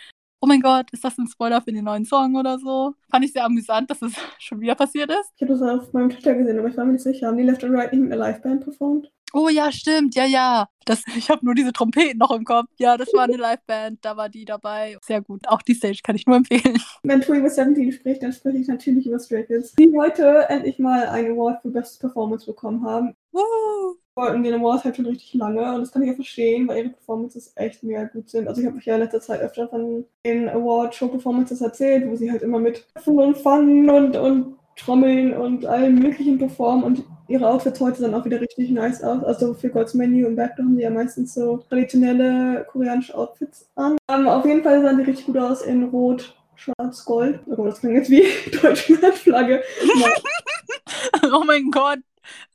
oh 0.41 0.47
mein 0.47 0.61
Gott, 0.61 0.91
ist 0.93 1.05
das 1.05 1.19
ein 1.19 1.27
Spoiler 1.27 1.61
für 1.61 1.73
den 1.73 1.85
neuen 1.85 2.05
Song 2.05 2.37
oder 2.37 2.59
so? 2.59 2.95
Fand 3.11 3.25
ich 3.25 3.33
sehr 3.33 3.45
amüsant, 3.45 3.91
dass 3.91 4.03
es 4.03 4.13
schon 4.39 4.61
wieder 4.61 4.75
passiert 4.75 5.11
ist. 5.11 5.33
Ich 5.37 5.43
habe 5.43 5.53
das 5.53 5.63
auf 5.63 5.93
meinem 5.93 6.11
Twitter 6.11 6.35
gesehen, 6.35 6.59
aber 6.59 6.69
ich 6.69 6.77
war 6.77 6.85
mir 6.85 6.93
nicht 6.93 7.03
sicher. 7.03 7.27
Haben 7.27 7.39
die 7.39 7.45
Left 7.45 7.65
and 7.65 7.75
Right 7.75 7.93
nicht 7.93 8.03
mit 8.03 8.13
einer 8.13 8.27
Liveband 8.27 8.63
performt? 8.63 9.11
Oh 9.35 9.51
ja, 9.51 9.71
stimmt, 9.71 10.15
ja, 10.15 10.25
ja. 10.25 10.69
Das, 10.87 11.03
ich 11.17 11.29
habe 11.29 11.45
nur 11.45 11.55
diese 11.55 11.73
Trompeten 11.73 12.19
noch 12.19 12.31
im 12.31 12.45
Kopf. 12.45 12.69
Ja, 12.79 12.97
das 12.97 13.13
war 13.13 13.25
eine 13.25 13.37
Liveband, 13.37 13.99
da 14.03 14.17
war 14.17 14.29
die 14.29 14.45
dabei. 14.45 14.97
Sehr 15.03 15.21
gut. 15.21 15.47
Auch 15.49 15.63
die 15.63 15.75
Stage 15.75 16.01
kann 16.03 16.17
ich 16.17 16.27
nur 16.27 16.37
empfehlen. 16.37 16.79
Wenn 17.03 17.21
Tour 17.21 17.37
über 17.37 17.51
17 17.51 17.93
spricht, 17.93 18.23
dann 18.23 18.33
spreche 18.33 18.59
ich 18.59 18.69
natürlich 18.69 19.07
über 19.07 19.19
Stray 19.19 19.45
Kids, 19.45 19.75
die 19.75 19.93
heute 19.97 20.49
endlich 20.49 20.79
mal 20.79 21.07
einen 21.09 21.33
Award 21.33 21.63
für 21.63 21.71
Best 21.71 22.01
Performance 22.01 22.47
bekommen 22.47 22.85
haben. 22.85 23.15
Uh. 23.33 23.97
Wollten 24.19 24.43
den 24.43 24.55
Award 24.55 24.85
halt 24.85 24.97
schon 24.97 25.07
richtig 25.07 25.35
lange 25.35 25.75
und 25.75 25.81
das 25.81 25.93
kann 25.93 26.03
ich 26.03 26.09
ja 26.09 26.15
verstehen, 26.15 26.67
weil 26.67 26.79
ihre 26.79 26.89
Performances 26.91 27.53
echt 27.55 27.85
mega 27.85 28.05
gut 28.05 28.29
sind. 28.29 28.49
Also 28.49 28.61
ich 28.61 28.67
habe 28.67 28.77
euch 28.77 28.85
ja 28.85 28.97
in 28.97 29.01
letzter 29.01 29.21
Zeit 29.21 29.41
öfter 29.41 29.69
von 29.69 30.05
den 30.27 30.49
Award-Show-Performances 30.49 31.61
erzählt, 31.61 32.09
wo 32.09 32.17
sie 32.17 32.31
halt 32.31 32.43
immer 32.43 32.59
mit 32.59 32.85
und 33.07 33.39
Fun 33.39 33.89
und, 33.89 34.17
und 34.17 34.59
Trommeln 34.77 35.37
und 35.37 35.67
allen 35.67 35.97
möglichen 35.97 36.39
performen 36.39 36.85
und 36.85 37.05
ihre 37.29 37.49
Outfits 37.49 37.81
heute 37.81 38.01
sahen 38.01 38.15
auch 38.15 38.25
wieder 38.25 38.41
richtig 38.41 38.71
nice 38.71 39.03
aus. 39.03 39.23
Also 39.23 39.55
für 39.55 39.71
God's 39.71 39.95
Menu 39.95 40.27
und 40.27 40.37
Backdoor 40.37 40.67
haben 40.67 40.77
die 40.77 40.83
ja 40.83 40.91
meistens 40.91 41.35
so 41.35 41.59
traditionelle 41.69 42.67
koreanische 42.71 43.15
Outfits 43.15 43.69
an. 43.77 43.97
Um, 44.11 44.27
auf 44.27 44.45
jeden 44.45 44.63
Fall 44.63 44.83
sahen 44.83 44.99
die 44.99 45.05
richtig 45.05 45.27
gut 45.27 45.39
aus 45.39 45.63
in 45.63 45.85
Rot, 45.85 46.35
Schwarz, 46.57 47.05
Gold. 47.05 47.41
Oh, 47.47 47.65
das 47.65 47.81
klingt 47.81 47.97
jetzt 47.97 48.11
wie 48.11 48.25
deutsche 48.63 48.97
Flagge. 49.13 49.63
oh 51.33 51.45
mein 51.45 51.71
Gott. 51.71 52.01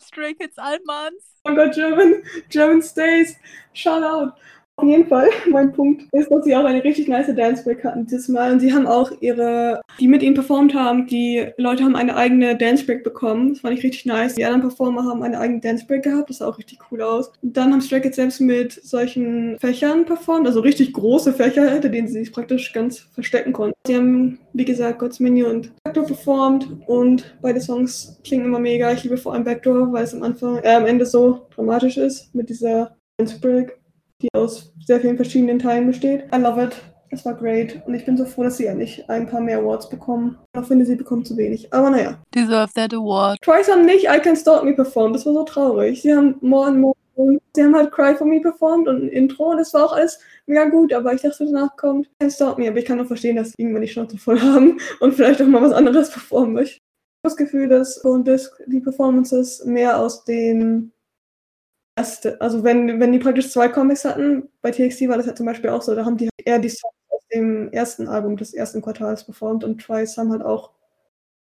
Stray 0.01 0.33
Kids 0.33 0.57
Almans. 0.57 1.32
Gott, 1.45 1.73
German, 1.75 2.23
German 2.49 2.81
Stays. 2.81 3.35
Shout 3.73 4.01
out. 4.01 4.37
Auf 4.83 4.89
jeden 4.89 5.07
Fall, 5.07 5.29
mein 5.49 5.71
Punkt 5.71 6.03
ist, 6.11 6.29
dass 6.29 6.43
sie 6.43 6.53
auch 6.53 6.65
eine 6.65 6.83
richtig 6.83 7.07
nice 7.07 7.33
Dance 7.33 7.63
Break 7.63 7.85
hatten 7.85 8.05
dieses 8.05 8.27
Mal. 8.27 8.51
Und 8.51 8.59
sie 8.59 8.73
haben 8.73 8.85
auch 8.85 9.11
ihre, 9.21 9.79
die 9.97 10.09
mit 10.09 10.21
ihnen 10.21 10.35
performt 10.35 10.73
haben, 10.73 11.07
die 11.07 11.47
Leute 11.55 11.85
haben 11.85 11.95
eine 11.95 12.17
eigene 12.17 12.57
Dance 12.57 12.85
Break 12.85 13.01
bekommen. 13.01 13.53
Das 13.53 13.59
fand 13.59 13.77
ich 13.77 13.83
richtig 13.83 14.05
nice. 14.05 14.35
Die 14.35 14.43
anderen 14.43 14.67
Performer 14.67 15.05
haben 15.05 15.23
eine 15.23 15.39
eigene 15.39 15.61
Dance 15.61 15.85
Break 15.87 16.03
gehabt. 16.03 16.29
Das 16.29 16.39
sah 16.39 16.49
auch 16.49 16.57
richtig 16.57 16.79
cool 16.91 17.01
aus. 17.01 17.31
Und 17.41 17.55
dann 17.55 17.71
haben 17.71 17.79
Stray 17.79 18.01
selbst 18.11 18.41
mit 18.41 18.73
solchen 18.73 19.57
Fächern 19.59 20.03
performt, 20.03 20.47
also 20.47 20.59
richtig 20.59 20.91
große 20.91 21.31
Fächer, 21.31 21.71
hinter 21.71 21.87
denen 21.87 22.09
sie 22.09 22.19
sich 22.19 22.33
praktisch 22.33 22.73
ganz 22.73 22.99
verstecken 22.99 23.53
konnten. 23.53 23.77
Sie 23.87 23.95
haben, 23.95 24.39
wie 24.51 24.65
gesagt, 24.65 24.99
God's 24.99 25.21
Menu 25.21 25.47
und 25.47 25.71
Backdoor 25.85 26.07
performt 26.07 26.67
und 26.87 27.37
beide 27.41 27.61
Songs 27.61 28.19
klingen 28.25 28.47
immer 28.47 28.59
mega. 28.59 28.91
Ich 28.91 29.03
liebe 29.03 29.15
vor 29.15 29.33
allem 29.33 29.45
Backdoor, 29.45 29.93
weil 29.93 30.03
es 30.03 30.13
am 30.13 30.23
Anfang, 30.23 30.57
äh, 30.57 30.73
am 30.73 30.85
Ende 30.85 31.05
so 31.05 31.47
dramatisch 31.55 31.95
ist 31.95 32.35
mit 32.35 32.49
dieser 32.49 32.97
Dance 33.17 33.39
Break 33.39 33.79
die 34.23 34.29
aus 34.33 34.73
sehr 34.85 35.01
vielen 35.01 35.17
verschiedenen 35.17 35.59
Teilen 35.59 35.87
besteht. 35.87 36.25
I 36.33 36.37
love 36.37 36.63
it. 36.63 36.81
Es 37.09 37.25
war 37.25 37.35
great. 37.35 37.85
Und 37.85 37.93
ich 37.93 38.05
bin 38.05 38.17
so 38.17 38.25
froh, 38.25 38.43
dass 38.43 38.57
sie 38.57 38.65
endlich 38.65 39.07
ein 39.07 39.27
paar 39.27 39.41
mehr 39.41 39.59
Awards 39.59 39.87
bekommen. 39.87 40.37
Ich 40.59 40.65
finde, 40.65 40.85
sie 40.85 40.95
bekommt 40.95 41.27
zu 41.27 41.37
wenig. 41.37 41.71
Aber 41.71 41.91
naja. 41.91 42.17
Deserve 42.33 42.73
that 42.73 42.93
award. 42.93 43.39
Twice 43.41 43.69
haben 43.69 43.85
nicht 43.85 44.05
I 44.05 44.19
Can 44.19 44.35
Stop 44.35 44.63
Me 44.63 44.73
performt. 44.73 45.15
Das 45.15 45.25
war 45.25 45.33
so 45.33 45.43
traurig. 45.43 46.01
Sie 46.01 46.13
haben 46.13 46.37
More 46.41 46.67
and 46.67 46.79
More. 46.79 46.95
Sie 47.55 47.63
haben 47.63 47.75
halt 47.75 47.91
Cry 47.91 48.15
For 48.15 48.25
Me 48.25 48.39
performt 48.39 48.87
und 48.87 49.03
ein 49.03 49.09
Intro. 49.09 49.51
Und 49.51 49.57
das 49.57 49.73
war 49.75 49.85
auch 49.85 49.93
alles 49.93 50.19
mega 50.47 50.65
gut. 50.65 50.91
Aber 50.91 51.13
ich 51.13 51.21
dachte, 51.21 51.45
danach 51.45 51.75
kommt 51.77 52.07
I 52.07 52.09
Can 52.21 52.31
Stop 52.31 52.57
Me. 52.57 52.67
Aber 52.67 52.79
ich 52.79 52.85
kann 52.85 52.99
auch 52.99 53.05
verstehen, 53.05 53.35
dass 53.35 53.49
sie 53.49 53.55
irgendwann 53.59 53.83
die 53.83 53.89
Schnauze 53.89 54.17
voll 54.17 54.39
haben 54.41 54.79
und 54.99 55.13
vielleicht 55.13 55.41
auch 55.41 55.47
mal 55.47 55.61
was 55.61 55.73
anderes 55.73 56.09
performen 56.09 56.53
möchten. 56.53 56.77
Ich 56.77 57.29
habe 57.29 57.35
das 57.35 57.37
Gefühl, 57.37 57.69
dass 57.69 58.01
Bone 58.01 58.23
Disc 58.23 58.51
die 58.65 58.79
Performances 58.79 59.63
mehr 59.65 59.99
aus 59.99 60.25
den 60.25 60.92
erste, 61.95 62.39
also 62.41 62.63
wenn, 62.63 62.99
wenn 62.99 63.11
die 63.11 63.19
praktisch 63.19 63.49
zwei 63.51 63.69
Comics 63.69 64.05
hatten, 64.05 64.49
bei 64.61 64.71
TXT 64.71 65.07
war 65.07 65.17
das 65.17 65.27
ja 65.27 65.35
zum 65.35 65.45
Beispiel 65.45 65.69
auch 65.69 65.81
so, 65.81 65.95
da 65.95 66.05
haben 66.05 66.17
die 66.17 66.25
halt 66.25 66.47
eher 66.47 66.59
die 66.59 66.69
Songs 66.69 66.95
aus 67.09 67.21
dem 67.33 67.71
ersten 67.71 68.07
Album 68.07 68.37
des 68.37 68.53
ersten 68.53 68.81
Quartals 68.81 69.23
performt 69.23 69.63
und 69.63 69.79
Twice 69.79 70.17
haben 70.17 70.31
halt 70.31 70.43
auch 70.43 70.71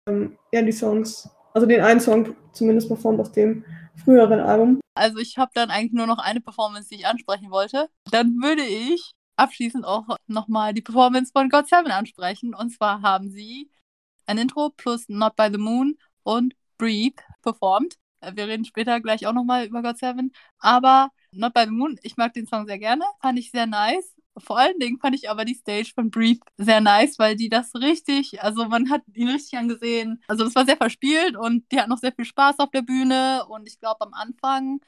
ähm, 0.07 0.37
eher 0.51 0.63
die 0.63 0.71
Songs, 0.71 1.29
also 1.53 1.67
den 1.67 1.81
einen 1.81 1.99
Song 1.99 2.35
zumindest 2.51 2.87
performt 2.87 3.19
aus 3.19 3.31
dem 3.31 3.65
früheren 4.03 4.39
Album. 4.39 4.79
Also 4.95 5.17
ich 5.17 5.37
habe 5.37 5.51
dann 5.53 5.71
eigentlich 5.71 5.93
nur 5.93 6.07
noch 6.07 6.19
eine 6.19 6.41
Performance, 6.41 6.89
die 6.89 6.95
ich 6.95 7.07
ansprechen 7.07 7.49
wollte. 7.49 7.89
Dann 8.11 8.35
würde 8.41 8.63
ich 8.63 9.13
abschließend 9.35 9.85
auch 9.85 10.17
nochmal 10.27 10.73
die 10.73 10.81
Performance 10.81 11.31
von 11.31 11.49
God 11.49 11.67
Seven 11.67 11.91
ansprechen. 11.91 12.53
Und 12.53 12.71
zwar 12.71 13.01
haben 13.01 13.29
sie 13.29 13.71
ein 14.25 14.37
Intro 14.37 14.69
plus 14.69 15.09
Not 15.09 15.35
by 15.35 15.49
the 15.51 15.57
Moon 15.57 15.97
und 16.23 16.55
Breathe 16.77 17.21
performt. 17.41 17.95
Äh, 18.23 18.35
wir 18.35 18.47
reden 18.47 18.65
später 18.65 18.99
gleich 19.01 19.27
auch 19.27 19.33
nochmal 19.33 19.65
über 19.65 19.81
God 19.81 19.97
Seven. 19.97 20.31
Aber 20.59 21.09
Not 21.31 21.53
by 21.53 21.65
the 21.65 21.71
Moon, 21.71 21.99
ich 22.03 22.17
mag 22.17 22.33
den 22.33 22.47
Song 22.47 22.65
sehr 22.67 22.79
gerne. 22.79 23.03
Fand 23.21 23.39
ich 23.39 23.51
sehr 23.51 23.65
nice. 23.65 24.15
Vor 24.37 24.57
allen 24.57 24.79
Dingen 24.79 24.99
fand 24.99 25.15
ich 25.15 25.29
aber 25.29 25.45
die 25.45 25.53
Stage 25.55 25.91
von 25.93 26.09
Breathe 26.09 26.39
sehr 26.57 26.81
nice, 26.81 27.19
weil 27.19 27.35
die 27.35 27.49
das 27.49 27.73
richtig, 27.75 28.41
also 28.41 28.65
man 28.65 28.89
hat 28.89 29.03
ihn 29.13 29.29
richtig 29.29 29.59
angesehen. 29.59 30.23
Also 30.27 30.43
das 30.43 30.55
war 30.55 30.65
sehr 30.65 30.77
verspielt 30.77 31.37
und 31.37 31.71
die 31.71 31.79
hatten 31.79 31.89
noch 31.91 31.99
sehr 31.99 32.13
viel 32.13 32.25
Spaß 32.25 32.57
auf 32.59 32.71
der 32.71 32.81
Bühne. 32.81 33.45
Und 33.47 33.67
ich 33.67 33.79
glaube 33.79 34.01
am 34.01 34.13
Anfang, 34.13 34.79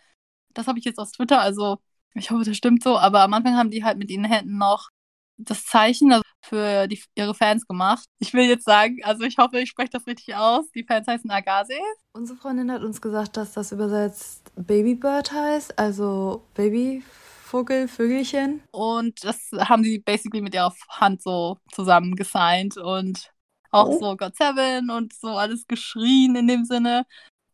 das 0.54 0.68
habe 0.68 0.80
ich 0.80 0.86
jetzt 0.86 1.00
aus 1.00 1.12
Twitter, 1.12 1.42
also 1.42 1.78
ich 2.16 2.32
hoffe, 2.32 2.46
das 2.46 2.58
stimmt 2.58 2.82
so, 2.84 2.98
aber 2.98 3.22
am 3.22 3.34
Anfang 3.34 3.56
haben 3.58 3.70
die 3.72 3.84
halt 3.84 3.98
mit 3.98 4.10
ihren 4.10 4.26
Händen 4.26 4.58
noch 4.58 4.90
das 5.38 5.66
Zeichen 5.66 6.12
also 6.14 6.24
für 6.46 6.88
die, 6.88 7.02
ihre 7.16 7.34
Fans 7.34 7.66
gemacht. 7.68 8.06
Ich 8.20 8.34
will 8.34 8.46
jetzt 8.46 8.66
sagen, 8.66 8.98
also 9.04 9.24
ich 9.24 9.38
hoffe, 9.38 9.60
ich 9.60 9.70
spreche 9.70 9.90
das 9.92 10.08
richtig 10.08 10.36
aus. 10.36 10.70
Die 10.72 10.84
Fans 10.84 11.08
heißen 11.08 11.30
Agase. 11.30 11.74
Unsere 12.14 12.38
Freundin 12.38 12.72
hat 12.72 12.84
uns 12.84 13.02
gesagt, 13.02 13.38
dass 13.38 13.54
das 13.54 13.72
übersetzt 13.72 14.52
Babybird 14.56 15.32
heißt, 15.32 15.78
also 15.78 16.46
Babyvogel, 16.54 17.88
Vögelchen. 17.88 18.64
Und 18.72 19.24
das 19.24 19.50
haben 19.58 19.84
sie 19.84 20.00
basically 20.00 20.42
mit 20.42 20.54
ihrer 20.54 20.74
Hand 20.90 21.22
so 21.22 21.58
zusammen 21.72 22.16
gesigned 22.16 22.78
und 22.78 23.32
auch 23.72 23.90
oh. 23.90 24.00
so 24.00 24.16
God 24.16 24.36
Seven 24.36 24.90
und 24.90 25.14
so 25.14 25.30
alles 25.30 25.68
geschrien 25.68 26.36
in 26.36 26.48
dem 26.48 26.64
Sinne 26.64 27.06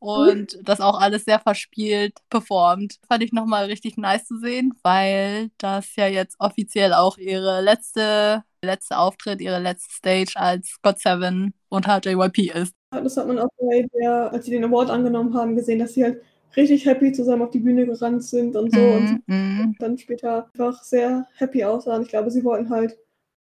und 0.01 0.57
das 0.63 0.81
auch 0.81 0.99
alles 0.99 1.25
sehr 1.25 1.39
verspielt 1.39 2.17
performt. 2.31 2.97
Fand 3.07 3.21
ich 3.21 3.33
nochmal 3.33 3.65
richtig 3.65 3.97
nice 3.97 4.25
zu 4.25 4.39
sehen, 4.39 4.73
weil 4.81 5.51
das 5.59 5.95
ja 5.95 6.07
jetzt 6.07 6.37
offiziell 6.39 6.93
auch 6.93 7.19
ihre 7.19 7.61
letzte, 7.61 8.43
letzte 8.63 8.97
Auftritt, 8.97 9.41
ihre 9.41 9.59
letzte 9.59 9.93
Stage 9.93 10.33
als 10.35 10.77
God 10.81 10.97
Seven 10.97 11.53
unter 11.69 11.99
JYP 12.03 12.51
ist. 12.51 12.73
Das 12.89 13.15
hat 13.15 13.27
man 13.27 13.37
auch 13.37 13.49
bei 13.59 13.87
der, 13.93 14.33
als 14.33 14.45
sie 14.45 14.51
den 14.51 14.65
Award 14.65 14.89
angenommen 14.89 15.35
haben, 15.35 15.55
gesehen, 15.55 15.77
dass 15.77 15.93
sie 15.93 16.03
halt 16.03 16.23
richtig 16.57 16.83
happy 16.87 17.11
zusammen 17.11 17.43
auf 17.43 17.51
die 17.51 17.59
Bühne 17.59 17.85
gerannt 17.85 18.23
sind 18.23 18.55
und 18.55 18.73
so 18.73 18.79
mm, 18.79 18.95
und 18.95 19.23
mm. 19.27 19.75
dann 19.77 19.99
später 19.99 20.49
einfach 20.51 20.81
sehr 20.81 21.27
happy 21.35 21.63
aussahen. 21.63 22.01
Ich 22.01 22.09
glaube, 22.09 22.31
sie 22.31 22.43
wollten 22.43 22.71
halt, 22.71 22.97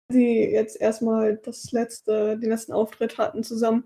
sie 0.09 0.38
jetzt 0.38 0.81
erstmal 0.81 1.37
das 1.37 1.73
letzte, 1.73 2.38
den 2.38 2.51
letzten 2.51 2.73
Auftritt 2.73 3.19
hatten 3.19 3.43
zusammen, 3.43 3.85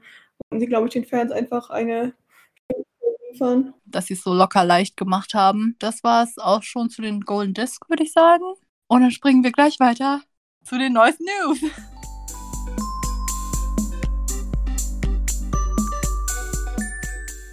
und 0.51 0.61
sie, 0.61 0.67
glaube 0.67 0.87
ich, 0.87 0.93
den 0.93 1.05
Fans 1.05 1.33
einfach 1.33 1.71
eine 1.71 2.15
fahren. 3.37 3.75
Dass 3.85 4.07
sie 4.07 4.15
es 4.15 4.23
so 4.23 4.33
locker 4.33 4.65
leicht 4.65 4.97
gemacht 4.97 5.35
haben. 5.35 5.77
Das 5.79 6.03
war 6.05 6.23
es 6.25 6.39
auch 6.39 6.63
schon 6.63 6.91
zu 6.91 7.03
den 7.03 7.23
Golden 7.23 7.55
Disc, 7.55 7.89
würde 7.89 8.03
ich 8.03 8.13
sagen. 8.13 8.45
Und 8.87 9.03
dann 9.03 9.11
springen 9.11 9.45
wir 9.45 9.53
gleich 9.53 9.79
weiter 9.81 10.23
zu 10.65 10.79
den 10.79 10.93
neuesten 10.93 11.25
News. 11.25 11.59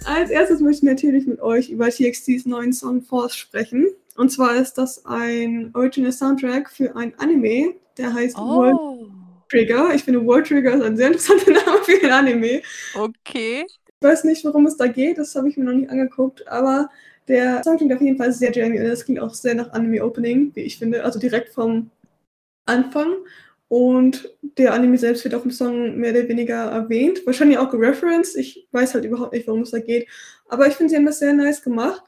Als 0.04 0.30
erstes 0.30 0.60
möchte 0.60 0.86
ich 0.86 0.92
natürlich 0.92 1.26
mit 1.26 1.40
euch 1.40 1.68
über 1.68 1.90
TXTs 1.90 2.46
neuen 2.46 2.72
Song 2.72 3.02
Force 3.02 3.34
sprechen. 3.34 3.88
Und 4.16 4.30
zwar 4.30 4.54
ist 4.54 4.74
das 4.74 5.04
ein 5.04 5.70
Original 5.74 6.12
Soundtrack 6.12 6.70
für 6.70 6.94
ein 6.96 7.12
Anime, 7.18 7.74
der 7.98 8.14
heißt 8.14 8.36
oh. 8.38 8.56
World 8.56 9.10
Trigger. 9.48 9.94
Ich 9.94 10.04
finde 10.04 10.24
World 10.24 10.46
Trigger 10.46 10.74
ist 10.74 10.82
ein 10.82 10.96
sehr 10.96 11.08
interessanter 11.08 11.50
Name 11.66 11.82
für 11.84 12.06
ein 12.06 12.12
Anime. 12.12 12.62
Okay. 12.94 13.66
Ich 14.00 14.06
weiß 14.06 14.24
nicht, 14.24 14.44
worum 14.44 14.66
es 14.66 14.76
da 14.76 14.86
geht, 14.88 15.18
das 15.18 15.34
habe 15.34 15.48
ich 15.48 15.56
mir 15.56 15.64
noch 15.64 15.72
nicht 15.72 15.90
angeguckt, 15.90 16.46
aber 16.48 16.90
der 17.28 17.62
Song 17.64 17.76
klingt 17.76 17.92
auf 17.92 18.00
jeden 18.00 18.18
Fall 18.18 18.32
sehr 18.32 18.52
Jamie 18.52 18.78
und 18.78 18.86
das 18.86 19.04
klingt 19.04 19.20
auch 19.20 19.34
sehr 19.34 19.54
nach 19.54 19.72
Anime-Opening, 19.72 20.52
wie 20.54 20.60
ich 20.60 20.78
finde, 20.78 21.02
also 21.02 21.18
direkt 21.18 21.48
vom 21.48 21.90
Anfang. 22.66 23.16
Und 23.68 24.30
der 24.58 24.74
Anime 24.74 24.96
selbst 24.96 25.24
wird 25.24 25.34
auch 25.34 25.44
im 25.44 25.50
Song 25.50 25.96
mehr 25.96 26.12
oder 26.12 26.28
weniger 26.28 26.70
erwähnt, 26.70 27.26
wahrscheinlich 27.26 27.58
auch 27.58 27.70
gereferenced. 27.70 28.36
Ich 28.36 28.68
weiß 28.70 28.94
halt 28.94 29.04
überhaupt 29.04 29.32
nicht, 29.32 29.48
worum 29.48 29.62
es 29.62 29.72
da 29.72 29.80
geht. 29.80 30.08
Aber 30.48 30.68
ich 30.68 30.74
finde, 30.74 30.90
sie 30.90 30.96
haben 30.96 31.06
das 31.06 31.18
sehr 31.18 31.32
nice 31.32 31.62
gemacht. 31.62 32.02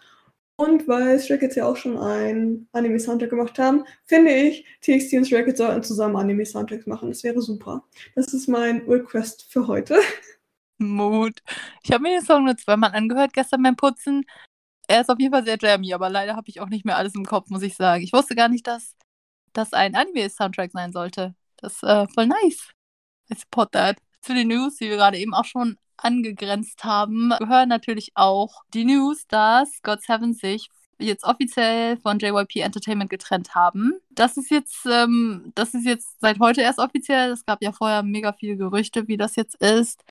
Und 0.57 0.89
weil 0.89 1.19
Stray 1.21 1.39
Kids 1.39 1.55
ja 1.55 1.67
auch 1.67 1.77
schon 1.77 1.97
ein 1.97 2.69
Anime-Soundtrack 2.73 3.31
gemacht 3.31 3.59
haben, 3.59 3.85
finde 4.05 4.33
ich, 4.33 4.65
TXT 4.83 5.15
und 5.15 5.29
Kids 5.29 5.59
sollten 5.59 5.83
zusammen 5.85 6.17
Anime-Soundtracks 6.17 6.87
machen. 6.87 7.09
Das 7.09 7.23
wäre 7.23 7.41
super. 7.41 7.85
Das 8.17 8.33
ist 8.35 8.49
mein 8.49 8.83
Request 8.89 9.47
für 9.51 9.67
heute. 9.67 9.99
Mut. 10.79 11.41
Ich 11.83 11.93
habe 11.93 12.03
mir 12.03 12.19
den 12.19 12.25
Song 12.25 12.45
nur 12.45 12.57
zweimal 12.57 12.93
angehört 12.93 13.33
gestern 13.33 13.63
beim 13.63 13.77
Putzen. 13.77 14.25
Er 14.87 15.03
ist 15.03 15.11
auf 15.11 15.19
jeden 15.19 15.33
Fall 15.33 15.45
sehr 15.45 15.59
jammy, 15.61 15.93
aber 15.93 16.09
leider 16.09 16.37
habe 16.37 16.49
ich 16.49 16.61
auch 16.61 16.69
nicht 16.69 16.85
mehr 16.85 16.97
alles 16.97 17.15
im 17.15 17.25
Kopf, 17.25 17.51
muss 17.51 17.63
ich 17.63 17.77
sagen. 17.77 18.03
Ich 18.03 18.13
wusste 18.13 18.35
gar 18.35 18.49
nicht, 18.49 18.67
dass 18.67 18.97
das 19.53 19.73
ein 19.73 19.95
Anime-Soundtrack 19.95 20.73
sein 20.73 20.93
sollte. 20.93 21.35
Das 21.59 21.75
ist 21.75 21.83
äh, 21.83 22.07
voll 22.09 22.27
nice. 22.27 22.71
I 23.31 23.35
support 23.35 23.73
that. 23.73 23.99
Zu 24.23 24.35
den 24.35 24.49
News, 24.49 24.77
die 24.77 24.89
wir 24.89 24.97
gerade 24.97 25.19
eben 25.19 25.35
auch 25.35 25.45
schon 25.45 25.79
angegrenzt 25.97 26.85
haben, 26.85 27.35
gehören 27.39 27.69
natürlich 27.69 28.13
auch 28.15 28.63
die 28.73 28.85
News, 28.85 29.27
dass 29.29 29.83
God 29.83 30.01
Seven 30.03 30.33
sich 30.33 30.69
jetzt 30.99 31.25
offiziell 31.25 31.97
von 31.99 32.19
JYP 32.19 32.61
Entertainment 32.61 33.11
getrennt 33.11 33.55
haben. 33.55 33.95
Das 34.11 34.37
ist 34.37 34.51
jetzt, 34.51 34.87
ähm, 34.87 35.53
das 35.55 35.75
ist 35.75 35.85
jetzt 35.85 36.21
seit 36.21 36.41
heute 36.41 36.63
erst 36.63 36.79
offiziell. 36.79 37.33
Es 37.33 37.45
gab 37.45 37.63
ja 37.63 37.73
vorher 37.73 38.03
mega 38.03 38.33
viele 38.33 38.57
Gerüchte, 38.57 39.07
wie 39.09 39.17
das 39.17 39.37
jetzt 39.37 39.57
ist. 39.57 40.03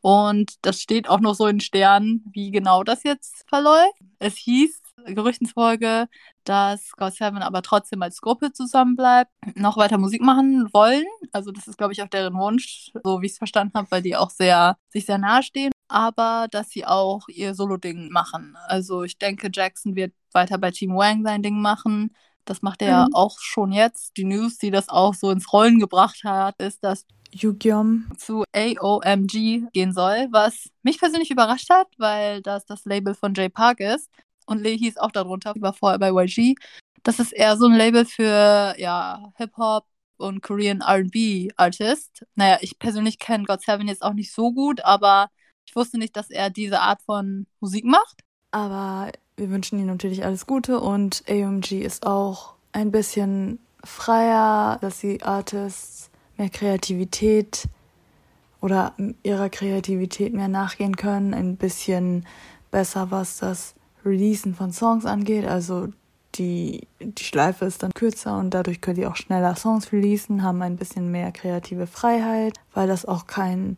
Und 0.00 0.54
das 0.62 0.80
steht 0.80 1.08
auch 1.08 1.20
noch 1.20 1.34
so 1.34 1.46
in 1.46 1.60
Sternen, 1.60 2.24
wie 2.32 2.50
genau 2.50 2.84
das 2.84 3.02
jetzt 3.02 3.44
verläuft. 3.48 3.94
Es 4.18 4.36
hieß, 4.36 4.80
Gerüchtensfolge, 5.04 6.08
dass 6.44 6.92
God 6.92 7.14
Seven 7.14 7.42
aber 7.42 7.62
trotzdem 7.62 8.02
als 8.02 8.20
Gruppe 8.20 8.52
zusammenbleibt, 8.52 9.30
noch 9.54 9.76
weiter 9.76 9.98
Musik 9.98 10.22
machen 10.22 10.68
wollen. 10.72 11.04
Also 11.32 11.52
das 11.52 11.68
ist, 11.68 11.78
glaube 11.78 11.92
ich, 11.92 12.02
auch 12.02 12.08
deren 12.08 12.34
Wunsch, 12.34 12.92
so 13.04 13.20
wie 13.20 13.26
ich 13.26 13.32
es 13.32 13.38
verstanden 13.38 13.74
habe, 13.74 13.90
weil 13.90 14.02
die 14.02 14.16
auch 14.16 14.30
sehr, 14.30 14.76
sich 14.88 15.06
sehr 15.06 15.18
nahe 15.18 15.42
stehen. 15.42 15.72
Aber 15.88 16.48
dass 16.50 16.70
sie 16.70 16.84
auch 16.84 17.28
ihr 17.28 17.54
Solo-Ding 17.54 18.10
machen. 18.10 18.56
Also 18.66 19.02
ich 19.04 19.18
denke, 19.18 19.50
Jackson 19.52 19.94
wird 19.94 20.12
weiter 20.32 20.58
bei 20.58 20.70
Team 20.70 20.96
Wang 20.96 21.22
sein 21.22 21.42
Ding 21.42 21.60
machen. 21.60 22.14
Das 22.44 22.62
macht 22.62 22.82
er 22.82 22.86
mhm. 22.86 22.92
ja 22.92 23.06
auch 23.12 23.38
schon 23.38 23.72
jetzt. 23.72 24.16
Die 24.16 24.24
News, 24.24 24.58
die 24.58 24.70
das 24.70 24.88
auch 24.88 25.14
so 25.14 25.30
ins 25.30 25.52
Rollen 25.52 25.78
gebracht 25.78 26.24
hat, 26.24 26.56
ist, 26.58 26.82
dass 26.82 27.06
Yugyom 27.32 28.06
zu 28.16 28.44
AOMG 28.54 29.68
gehen 29.72 29.92
soll, 29.92 30.28
was 30.30 30.68
mich 30.82 30.98
persönlich 30.98 31.30
überrascht 31.30 31.70
hat, 31.70 31.88
weil 31.98 32.42
das 32.42 32.64
das 32.66 32.84
Label 32.84 33.14
von 33.14 33.34
J 33.34 33.52
Park 33.52 33.80
ist 33.80 34.08
und 34.46 34.62
Lee 34.62 34.76
hieß 34.78 34.96
auch 34.98 35.10
darunter, 35.12 35.54
war 35.60 35.72
vorher 35.72 35.98
bei 35.98 36.10
YG. 36.10 36.54
Das 37.02 37.18
ist 37.20 37.32
eher 37.32 37.56
so 37.56 37.66
ein 37.66 37.74
Label 37.76 38.04
für 38.04 38.74
ja, 38.78 39.32
Hip-Hop 39.36 39.84
und 40.16 40.42
Korean 40.42 40.80
R&B 40.80 41.50
Artist. 41.56 42.24
Naja, 42.34 42.58
ich 42.60 42.78
persönlich 42.78 43.18
kenne 43.18 43.44
God 43.44 43.62
Seven 43.62 43.88
jetzt 43.88 44.02
auch 44.02 44.14
nicht 44.14 44.32
so 44.32 44.52
gut, 44.52 44.80
aber 44.84 45.28
Ich 45.68 45.74
wusste 45.76 45.98
nicht, 45.98 46.16
dass 46.16 46.30
er 46.30 46.50
diese 46.50 46.80
Art 46.80 47.02
von 47.02 47.46
Musik 47.60 47.84
macht. 47.84 48.22
Aber 48.50 49.10
wir 49.36 49.50
wünschen 49.50 49.78
ihm 49.78 49.86
natürlich 49.86 50.24
alles 50.24 50.46
Gute 50.46 50.80
und 50.80 51.24
AMG 51.28 51.82
ist 51.82 52.06
auch 52.06 52.54
ein 52.72 52.90
bisschen 52.92 53.58
freier, 53.84 54.78
dass 54.80 55.00
die 55.00 55.22
Artists 55.22 56.10
mehr 56.38 56.50
Kreativität 56.50 57.68
oder 58.60 58.94
ihrer 59.22 59.48
Kreativität 59.48 60.32
mehr 60.32 60.48
nachgehen 60.48 60.96
können, 60.96 61.34
ein 61.34 61.56
bisschen 61.56 62.26
besser, 62.70 63.10
was 63.10 63.38
das 63.38 63.74
Releasen 64.04 64.54
von 64.54 64.72
Songs 64.72 65.06
angeht. 65.06 65.46
Also 65.46 65.88
die, 66.34 66.86
die 67.00 67.24
Schleife 67.24 67.64
ist 67.64 67.82
dann 67.82 67.92
kürzer 67.92 68.38
und 68.38 68.50
dadurch 68.50 68.80
können 68.80 68.96
die 68.96 69.06
auch 69.06 69.16
schneller 69.16 69.56
Songs 69.56 69.92
releasen, 69.92 70.42
haben 70.42 70.62
ein 70.62 70.76
bisschen 70.76 71.10
mehr 71.10 71.32
kreative 71.32 71.86
Freiheit, 71.86 72.54
weil 72.74 72.88
das 72.88 73.06
auch 73.06 73.26
kein 73.26 73.76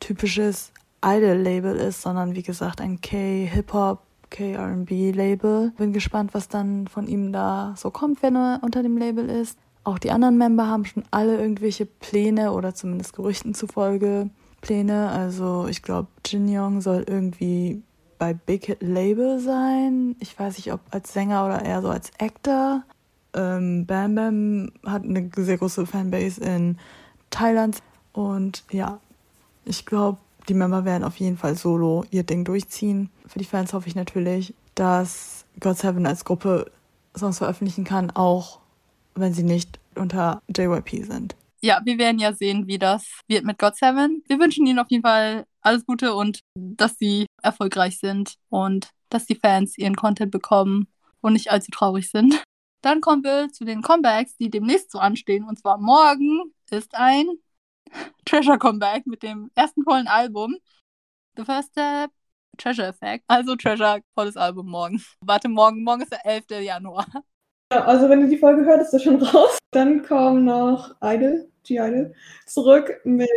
typisches 0.00 0.72
Idol-Label 1.04 1.76
ist, 1.76 2.02
sondern 2.02 2.34
wie 2.34 2.42
gesagt 2.42 2.80
ein 2.80 3.00
K-Hip-Hop, 3.00 4.00
K-RB-Label. 4.30 5.72
Bin 5.76 5.92
gespannt, 5.92 6.34
was 6.34 6.48
dann 6.48 6.88
von 6.88 7.06
ihm 7.06 7.32
da 7.32 7.74
so 7.76 7.90
kommt, 7.90 8.22
wenn 8.22 8.36
er 8.36 8.60
unter 8.62 8.82
dem 8.82 8.96
Label 8.96 9.28
ist. 9.28 9.58
Auch 9.84 9.98
die 9.98 10.10
anderen 10.10 10.38
Member 10.38 10.66
haben 10.66 10.86
schon 10.86 11.04
alle 11.10 11.38
irgendwelche 11.38 11.84
Pläne 11.84 12.52
oder 12.52 12.74
zumindest 12.74 13.14
Gerüchten 13.14 13.54
zufolge 13.54 14.30
Pläne. 14.62 15.10
Also 15.10 15.66
ich 15.68 15.82
glaube, 15.82 16.08
Jin 16.26 16.46
Young 16.48 16.80
soll 16.80 17.04
irgendwie 17.06 17.82
bei 18.18 18.32
Big 18.32 18.64
Hit 18.64 18.82
Label 18.82 19.38
sein. 19.38 20.16
Ich 20.20 20.38
weiß 20.38 20.56
nicht, 20.56 20.72
ob 20.72 20.80
als 20.90 21.12
Sänger 21.12 21.44
oder 21.44 21.62
eher 21.62 21.82
so 21.82 21.88
als 21.88 22.10
Actor. 22.18 22.82
Ähm, 23.34 23.84
Bam 23.84 24.14
Bam 24.14 24.72
hat 24.86 25.04
eine 25.04 25.30
sehr 25.36 25.58
große 25.58 25.84
Fanbase 25.84 26.40
in 26.42 26.78
Thailand. 27.30 27.82
Und 28.12 28.64
ja, 28.70 29.00
ich 29.66 29.84
glaube, 29.84 30.18
die 30.48 30.54
Member 30.54 30.84
werden 30.84 31.04
auf 31.04 31.16
jeden 31.16 31.36
Fall 31.36 31.56
solo 31.56 32.04
ihr 32.10 32.22
Ding 32.22 32.44
durchziehen. 32.44 33.10
Für 33.26 33.38
die 33.38 33.44
Fans 33.44 33.72
hoffe 33.72 33.88
ich 33.88 33.94
natürlich, 33.94 34.54
dass 34.74 35.44
God 35.60 35.76
Seven 35.76 36.06
als 36.06 36.24
Gruppe 36.24 36.70
Songs 37.16 37.38
veröffentlichen 37.38 37.84
kann, 37.84 38.10
auch 38.10 38.60
wenn 39.14 39.32
sie 39.32 39.44
nicht 39.44 39.63
unter 39.98 40.42
JYP 40.54 41.04
sind. 41.04 41.36
Ja, 41.60 41.80
wir 41.84 41.96
werden 41.98 42.18
ja 42.18 42.34
sehen, 42.34 42.66
wie 42.66 42.78
das 42.78 43.06
wird 43.26 43.44
mit 43.44 43.58
God 43.58 43.74
Seven. 43.76 44.22
Wir 44.28 44.38
wünschen 44.38 44.66
ihnen 44.66 44.78
auf 44.78 44.90
jeden 44.90 45.02
Fall 45.02 45.46
alles 45.62 45.86
Gute 45.86 46.14
und 46.14 46.40
dass 46.54 46.98
sie 46.98 47.26
erfolgreich 47.42 47.98
sind 47.98 48.34
und 48.50 48.90
dass 49.08 49.26
die 49.26 49.34
Fans 49.34 49.78
ihren 49.78 49.96
Content 49.96 50.30
bekommen 50.30 50.88
und 51.20 51.32
nicht 51.32 51.50
allzu 51.50 51.70
traurig 51.70 52.10
sind. 52.10 52.42
Dann 52.82 53.00
kommen 53.00 53.24
wir 53.24 53.50
zu 53.50 53.64
den 53.64 53.80
Comebacks, 53.80 54.36
die 54.36 54.50
demnächst 54.50 54.90
so 54.90 54.98
anstehen. 54.98 55.44
Und 55.44 55.58
zwar 55.58 55.78
morgen 55.78 56.52
ist 56.70 56.94
ein 56.94 57.26
Treasure 58.26 58.58
Comeback 58.58 59.06
mit 59.06 59.22
dem 59.22 59.50
ersten 59.54 59.84
vollen 59.84 60.06
Album. 60.06 60.56
The 61.36 61.44
First 61.44 61.70
Step, 61.70 62.10
Treasure 62.58 62.88
Effect. 62.88 63.24
Also 63.26 63.56
Treasure, 63.56 64.02
volles 64.14 64.36
Album 64.36 64.68
morgen. 64.68 65.02
Warte, 65.20 65.48
morgen, 65.48 65.82
morgen 65.82 66.02
ist 66.02 66.12
der 66.12 66.26
11. 66.26 66.44
Januar. 66.62 67.06
Ja, 67.74 67.86
also 67.86 68.08
wenn 68.08 68.20
du 68.20 68.28
die 68.28 68.38
Folge 68.38 68.64
hörst, 68.64 68.82
ist 68.82 68.92
das 68.92 69.02
schon 69.02 69.20
raus. 69.20 69.58
Dann 69.72 70.04
kommen 70.04 70.44
noch 70.44 70.94
Idol, 71.02 71.48
G-Idol, 71.64 72.14
zurück 72.46 73.00
mit 73.02 73.28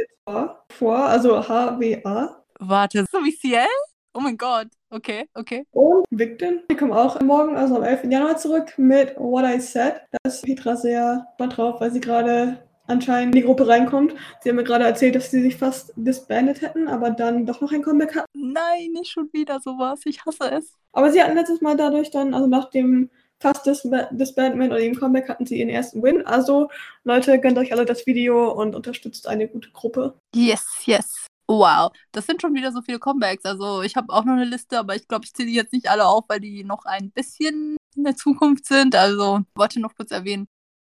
vor, 0.69 0.95
also 0.95 1.47
H-W-A. 1.47 2.43
Warte, 2.59 3.05
so 3.11 3.17
wie 3.23 3.35
CL? 3.35 3.65
Oh 4.13 4.19
mein 4.19 4.37
Gott. 4.37 4.67
Okay, 4.91 5.27
okay. 5.33 5.65
Und 5.71 6.05
Victim, 6.11 6.59
die 6.69 6.75
kommen 6.75 6.93
auch 6.93 7.19
morgen, 7.21 7.57
also 7.57 7.77
am 7.77 7.83
11. 7.83 8.11
Januar 8.11 8.37
zurück 8.37 8.73
mit 8.77 9.15
What 9.17 9.43
I 9.43 9.59
Said. 9.59 10.01
Da 10.11 10.29
ist 10.29 10.43
Petra 10.43 10.75
sehr 10.75 11.25
gespannt 11.29 11.57
drauf, 11.57 11.81
weil 11.81 11.91
sie 11.91 11.99
gerade 11.99 12.59
anscheinend 12.85 13.33
in 13.33 13.41
die 13.41 13.45
Gruppe 13.47 13.67
reinkommt. 13.67 14.13
Sie 14.41 14.49
haben 14.49 14.57
mir 14.57 14.63
gerade 14.63 14.85
erzählt, 14.85 15.15
dass 15.15 15.31
sie 15.31 15.41
sich 15.41 15.57
fast 15.57 15.93
disbandet 15.95 16.61
hätten, 16.61 16.87
aber 16.87 17.09
dann 17.09 17.47
doch 17.47 17.59
noch 17.59 17.71
ein 17.71 17.81
Comeback 17.81 18.15
hatten. 18.15 18.27
Nein, 18.35 18.91
nicht 18.93 19.09
schon 19.09 19.29
wieder 19.33 19.59
sowas. 19.61 20.01
Ich 20.05 20.23
hasse 20.27 20.51
es. 20.51 20.73
Aber 20.93 21.11
sie 21.11 21.23
hatten 21.23 21.35
letztes 21.35 21.61
Mal 21.61 21.75
dadurch 21.75 22.11
dann, 22.11 22.35
also 22.35 22.45
nach 22.45 22.69
dem 22.69 23.09
fast 23.41 23.65
Disbandment 23.65 24.71
oder 24.71 24.79
dem 24.79 24.95
Comeback 24.95 25.29
hatten 25.29 25.45
sie 25.45 25.59
ihren 25.59 25.69
ersten 25.69 26.01
Win. 26.01 26.25
Also, 26.25 26.69
Leute, 27.03 27.39
gönnt 27.39 27.57
euch 27.57 27.71
alle 27.71 27.85
das 27.85 28.05
Video 28.05 28.51
und 28.51 28.75
unterstützt 28.75 29.27
eine 29.27 29.47
gute 29.47 29.71
Gruppe. 29.71 30.17
Yes, 30.35 30.65
yes. 30.85 31.27
Wow, 31.49 31.91
das 32.11 32.25
sind 32.25 32.41
schon 32.41 32.53
wieder 32.55 32.73
so 32.73 32.81
viele 32.81 32.99
Comebacks. 32.99 33.45
Also 33.45 33.81
ich 33.81 33.95
habe 33.95 34.11
auch 34.11 34.25
noch 34.25 34.33
eine 34.33 34.43
Liste, 34.43 34.77
aber 34.77 34.95
ich 34.95 35.07
glaube, 35.07 35.23
ich 35.23 35.33
zähle 35.33 35.47
die 35.47 35.55
jetzt 35.55 35.71
nicht 35.71 35.89
alle 35.89 36.05
auf, 36.05 36.25
weil 36.27 36.41
die 36.41 36.65
noch 36.65 36.83
ein 36.83 37.09
bisschen 37.11 37.77
in 37.95 38.03
der 38.03 38.17
Zukunft 38.17 38.65
sind. 38.65 38.95
Also 38.95 39.41
wollte 39.55 39.79
noch 39.79 39.95
kurz 39.95 40.11
erwähnen. 40.11 40.47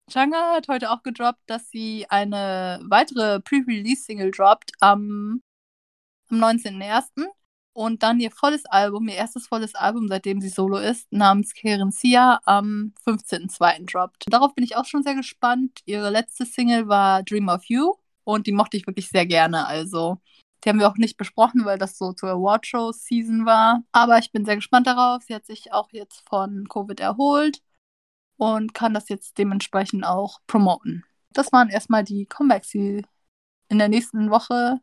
Changa 0.08 0.54
hat 0.54 0.68
heute 0.68 0.90
auch 0.90 1.02
gedroppt, 1.02 1.42
dass 1.46 1.70
sie 1.70 2.06
eine 2.08 2.80
weitere 2.84 3.40
Pre-Release-Single 3.40 4.30
droppt 4.30 4.72
am, 4.80 5.42
am 6.30 6.38
19.01 6.38 7.26
und 7.74 8.02
dann 8.02 8.20
ihr 8.20 8.30
volles 8.30 8.64
Album, 8.66 9.08
ihr 9.08 9.16
erstes 9.16 9.48
volles 9.48 9.74
Album, 9.74 10.08
seitdem 10.08 10.40
sie 10.40 10.48
solo 10.48 10.78
ist, 10.78 11.12
namens 11.12 11.54
Karen 11.54 11.90
Sia 11.90 12.40
am 12.44 12.94
15.02. 13.04 13.90
droppt. 13.90 14.24
Darauf 14.28 14.54
bin 14.54 14.64
ich 14.64 14.76
auch 14.76 14.86
schon 14.86 15.02
sehr 15.02 15.16
gespannt. 15.16 15.80
Ihre 15.84 16.08
letzte 16.10 16.46
Single 16.46 16.88
war 16.88 17.22
Dream 17.24 17.48
of 17.48 17.64
You 17.64 17.94
und 18.22 18.46
die 18.46 18.52
mochte 18.52 18.76
ich 18.76 18.86
wirklich 18.86 19.10
sehr 19.10 19.26
gerne. 19.26 19.66
Also, 19.66 20.18
die 20.64 20.68
haben 20.70 20.78
wir 20.78 20.88
auch 20.88 20.96
nicht 20.96 21.16
besprochen, 21.16 21.64
weil 21.64 21.76
das 21.76 21.98
so 21.98 22.12
zur 22.12 22.30
Awardshow-Season 22.30 23.44
war. 23.44 23.82
Aber 23.92 24.18
ich 24.18 24.30
bin 24.30 24.44
sehr 24.44 24.56
gespannt 24.56 24.86
darauf. 24.86 25.24
Sie 25.24 25.34
hat 25.34 25.44
sich 25.44 25.72
auch 25.72 25.88
jetzt 25.92 26.22
von 26.28 26.68
Covid 26.68 27.00
erholt 27.00 27.60
und 28.36 28.72
kann 28.72 28.94
das 28.94 29.08
jetzt 29.08 29.36
dementsprechend 29.36 30.06
auch 30.06 30.40
promoten. 30.46 31.04
Das 31.32 31.52
waren 31.52 31.70
erstmal 31.70 32.04
die 32.04 32.26
Comebacks, 32.26 32.70
die 32.70 33.04
in 33.68 33.78
der 33.78 33.88
nächsten 33.88 34.30
Woche 34.30 34.80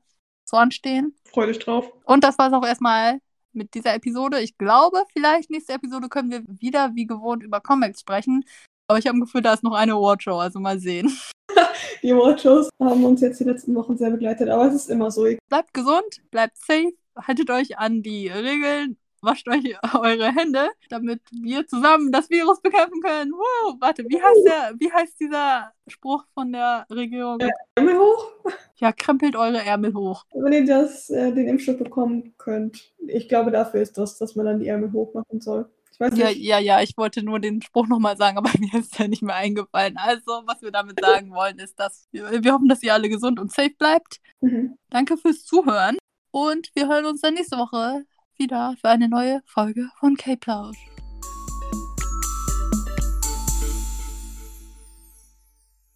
so 0.52 0.58
anstehen. 0.58 1.16
Freu 1.26 1.48
dich 1.48 1.60
drauf. 1.60 1.92
Und 2.06 2.24
das 2.24 2.38
war 2.38 2.48
es 2.48 2.54
auch 2.54 2.66
erstmal 2.66 3.20
mit 3.54 3.74
dieser 3.74 3.96
Episode. 3.96 4.40
Ich 4.40 4.58
glaube, 4.58 5.04
vielleicht 5.12 5.50
nächste 5.50 5.74
Episode 5.74 6.10
können 6.10 6.32
wir 6.32 6.44
wieder 6.46 6.92
wie 6.94 7.06
gewohnt 7.06 7.44
über 7.44 7.60
Comics 7.60 8.02
sprechen. 8.02 8.46
Aber 8.88 9.00
ich 9.00 9.08
habe 9.08 9.18
ein 9.18 9.22
Gefühl, 9.22 9.42
da 9.42 9.54
ist 9.54 9.64
noch 9.64 9.74
eine 9.74 9.94
Awardshow, 9.94 10.38
also 10.38 10.60
mal 10.60 10.80
sehen. 10.80 11.12
die 12.04 12.12
Awardshows 12.14 12.70
haben 12.80 13.04
uns 13.04 13.22
jetzt 13.22 13.40
die 13.40 13.46
letzten 13.46 13.76
Wochen 13.76 13.98
sehr 13.98 14.12
begleitet, 14.12 14.50
aber 14.50 14.68
es 14.68 14.76
ist 14.76 14.90
immer 14.90 15.12
so. 15.12 15.26
Bleibt 15.50 15.74
gesund, 15.74 16.22
bleibt 16.30 16.58
safe, 16.58 16.94
haltet 17.16 17.50
euch 17.50 17.78
an 17.78 18.04
die 18.04 18.28
Regeln 18.28 18.98
wascht 19.22 19.48
euch 19.48 19.76
eure 19.94 20.34
Hände, 20.34 20.70
damit 20.90 21.22
wir 21.32 21.66
zusammen 21.68 22.12
das 22.12 22.30
Virus 22.30 22.62
bekämpfen 22.62 23.02
können. 23.02 23.32
Wow, 23.32 23.76
warte, 23.80 24.04
wie 24.08 24.22
heißt 24.22 24.46
der, 24.46 24.74
wie 24.80 24.92
heißt 24.92 25.20
dieser 25.20 25.72
Spruch 25.88 26.26
von 26.34 26.52
der 26.52 26.86
Regierung? 26.90 27.40
Äh, 27.40 27.50
Ärmel 27.76 28.00
hoch? 28.00 28.32
Ja, 28.76 28.92
krempelt 28.92 29.36
eure 29.36 29.64
Ärmel 29.64 29.94
hoch. 29.94 30.26
Wenn 30.34 30.54
ihr 30.54 30.66
das, 30.66 31.10
äh, 31.10 31.32
den 31.32 31.48
Impfstoff 31.48 31.78
bekommen 31.78 32.34
könnt. 32.38 32.94
Ich 33.08 33.30
glaube, 33.30 33.52
dafür 33.52 33.82
ist 33.82 33.98
das, 33.98 34.18
dass 34.18 34.36
man 34.36 34.46
dann 34.46 34.60
die 34.60 34.68
Ärmel 34.68 34.92
hoch 34.92 35.14
machen 35.14 35.40
soll. 35.40 35.70
Ja, 36.14 36.30
ja, 36.30 36.58
ja, 36.58 36.82
ich 36.82 36.98
wollte 36.98 37.22
nur 37.22 37.40
den 37.40 37.62
Spruch 37.62 37.88
nochmal 37.88 38.18
sagen, 38.18 38.38
aber 38.40 38.50
mir 38.60 38.74
ist 38.80 38.98
ja 38.98 39.08
nicht 39.08 39.22
mehr 39.22 39.36
eingefallen. 39.36 39.98
Also, 39.98 40.42
was 40.46 40.62
wir 40.62 40.72
damit 40.72 41.00
sagen 41.00 41.32
wollen, 41.32 41.60
ist, 41.60 41.80
dass 41.80 42.08
wir, 42.12 42.44
wir 42.44 42.54
hoffen, 42.54 42.70
dass 42.70 42.82
ihr 42.82 42.94
alle 42.94 43.10
gesund 43.10 43.40
und 43.40 43.52
safe 43.52 43.76
bleibt. 43.78 44.18
Mhm. 44.42 44.78
Danke 44.90 45.18
fürs 45.18 45.44
Zuhören 45.44 45.98
und 46.32 46.72
wir 46.74 46.88
hören 46.88 47.06
uns 47.06 47.22
dann 47.22 47.36
nächste 47.36 47.58
Woche 47.58 48.06
wieder 48.42 48.74
für 48.82 48.90
eine 48.90 49.08
neue 49.08 49.44
Folge 49.46 49.92
von 50.00 50.16
K-Plausch. 50.18 50.91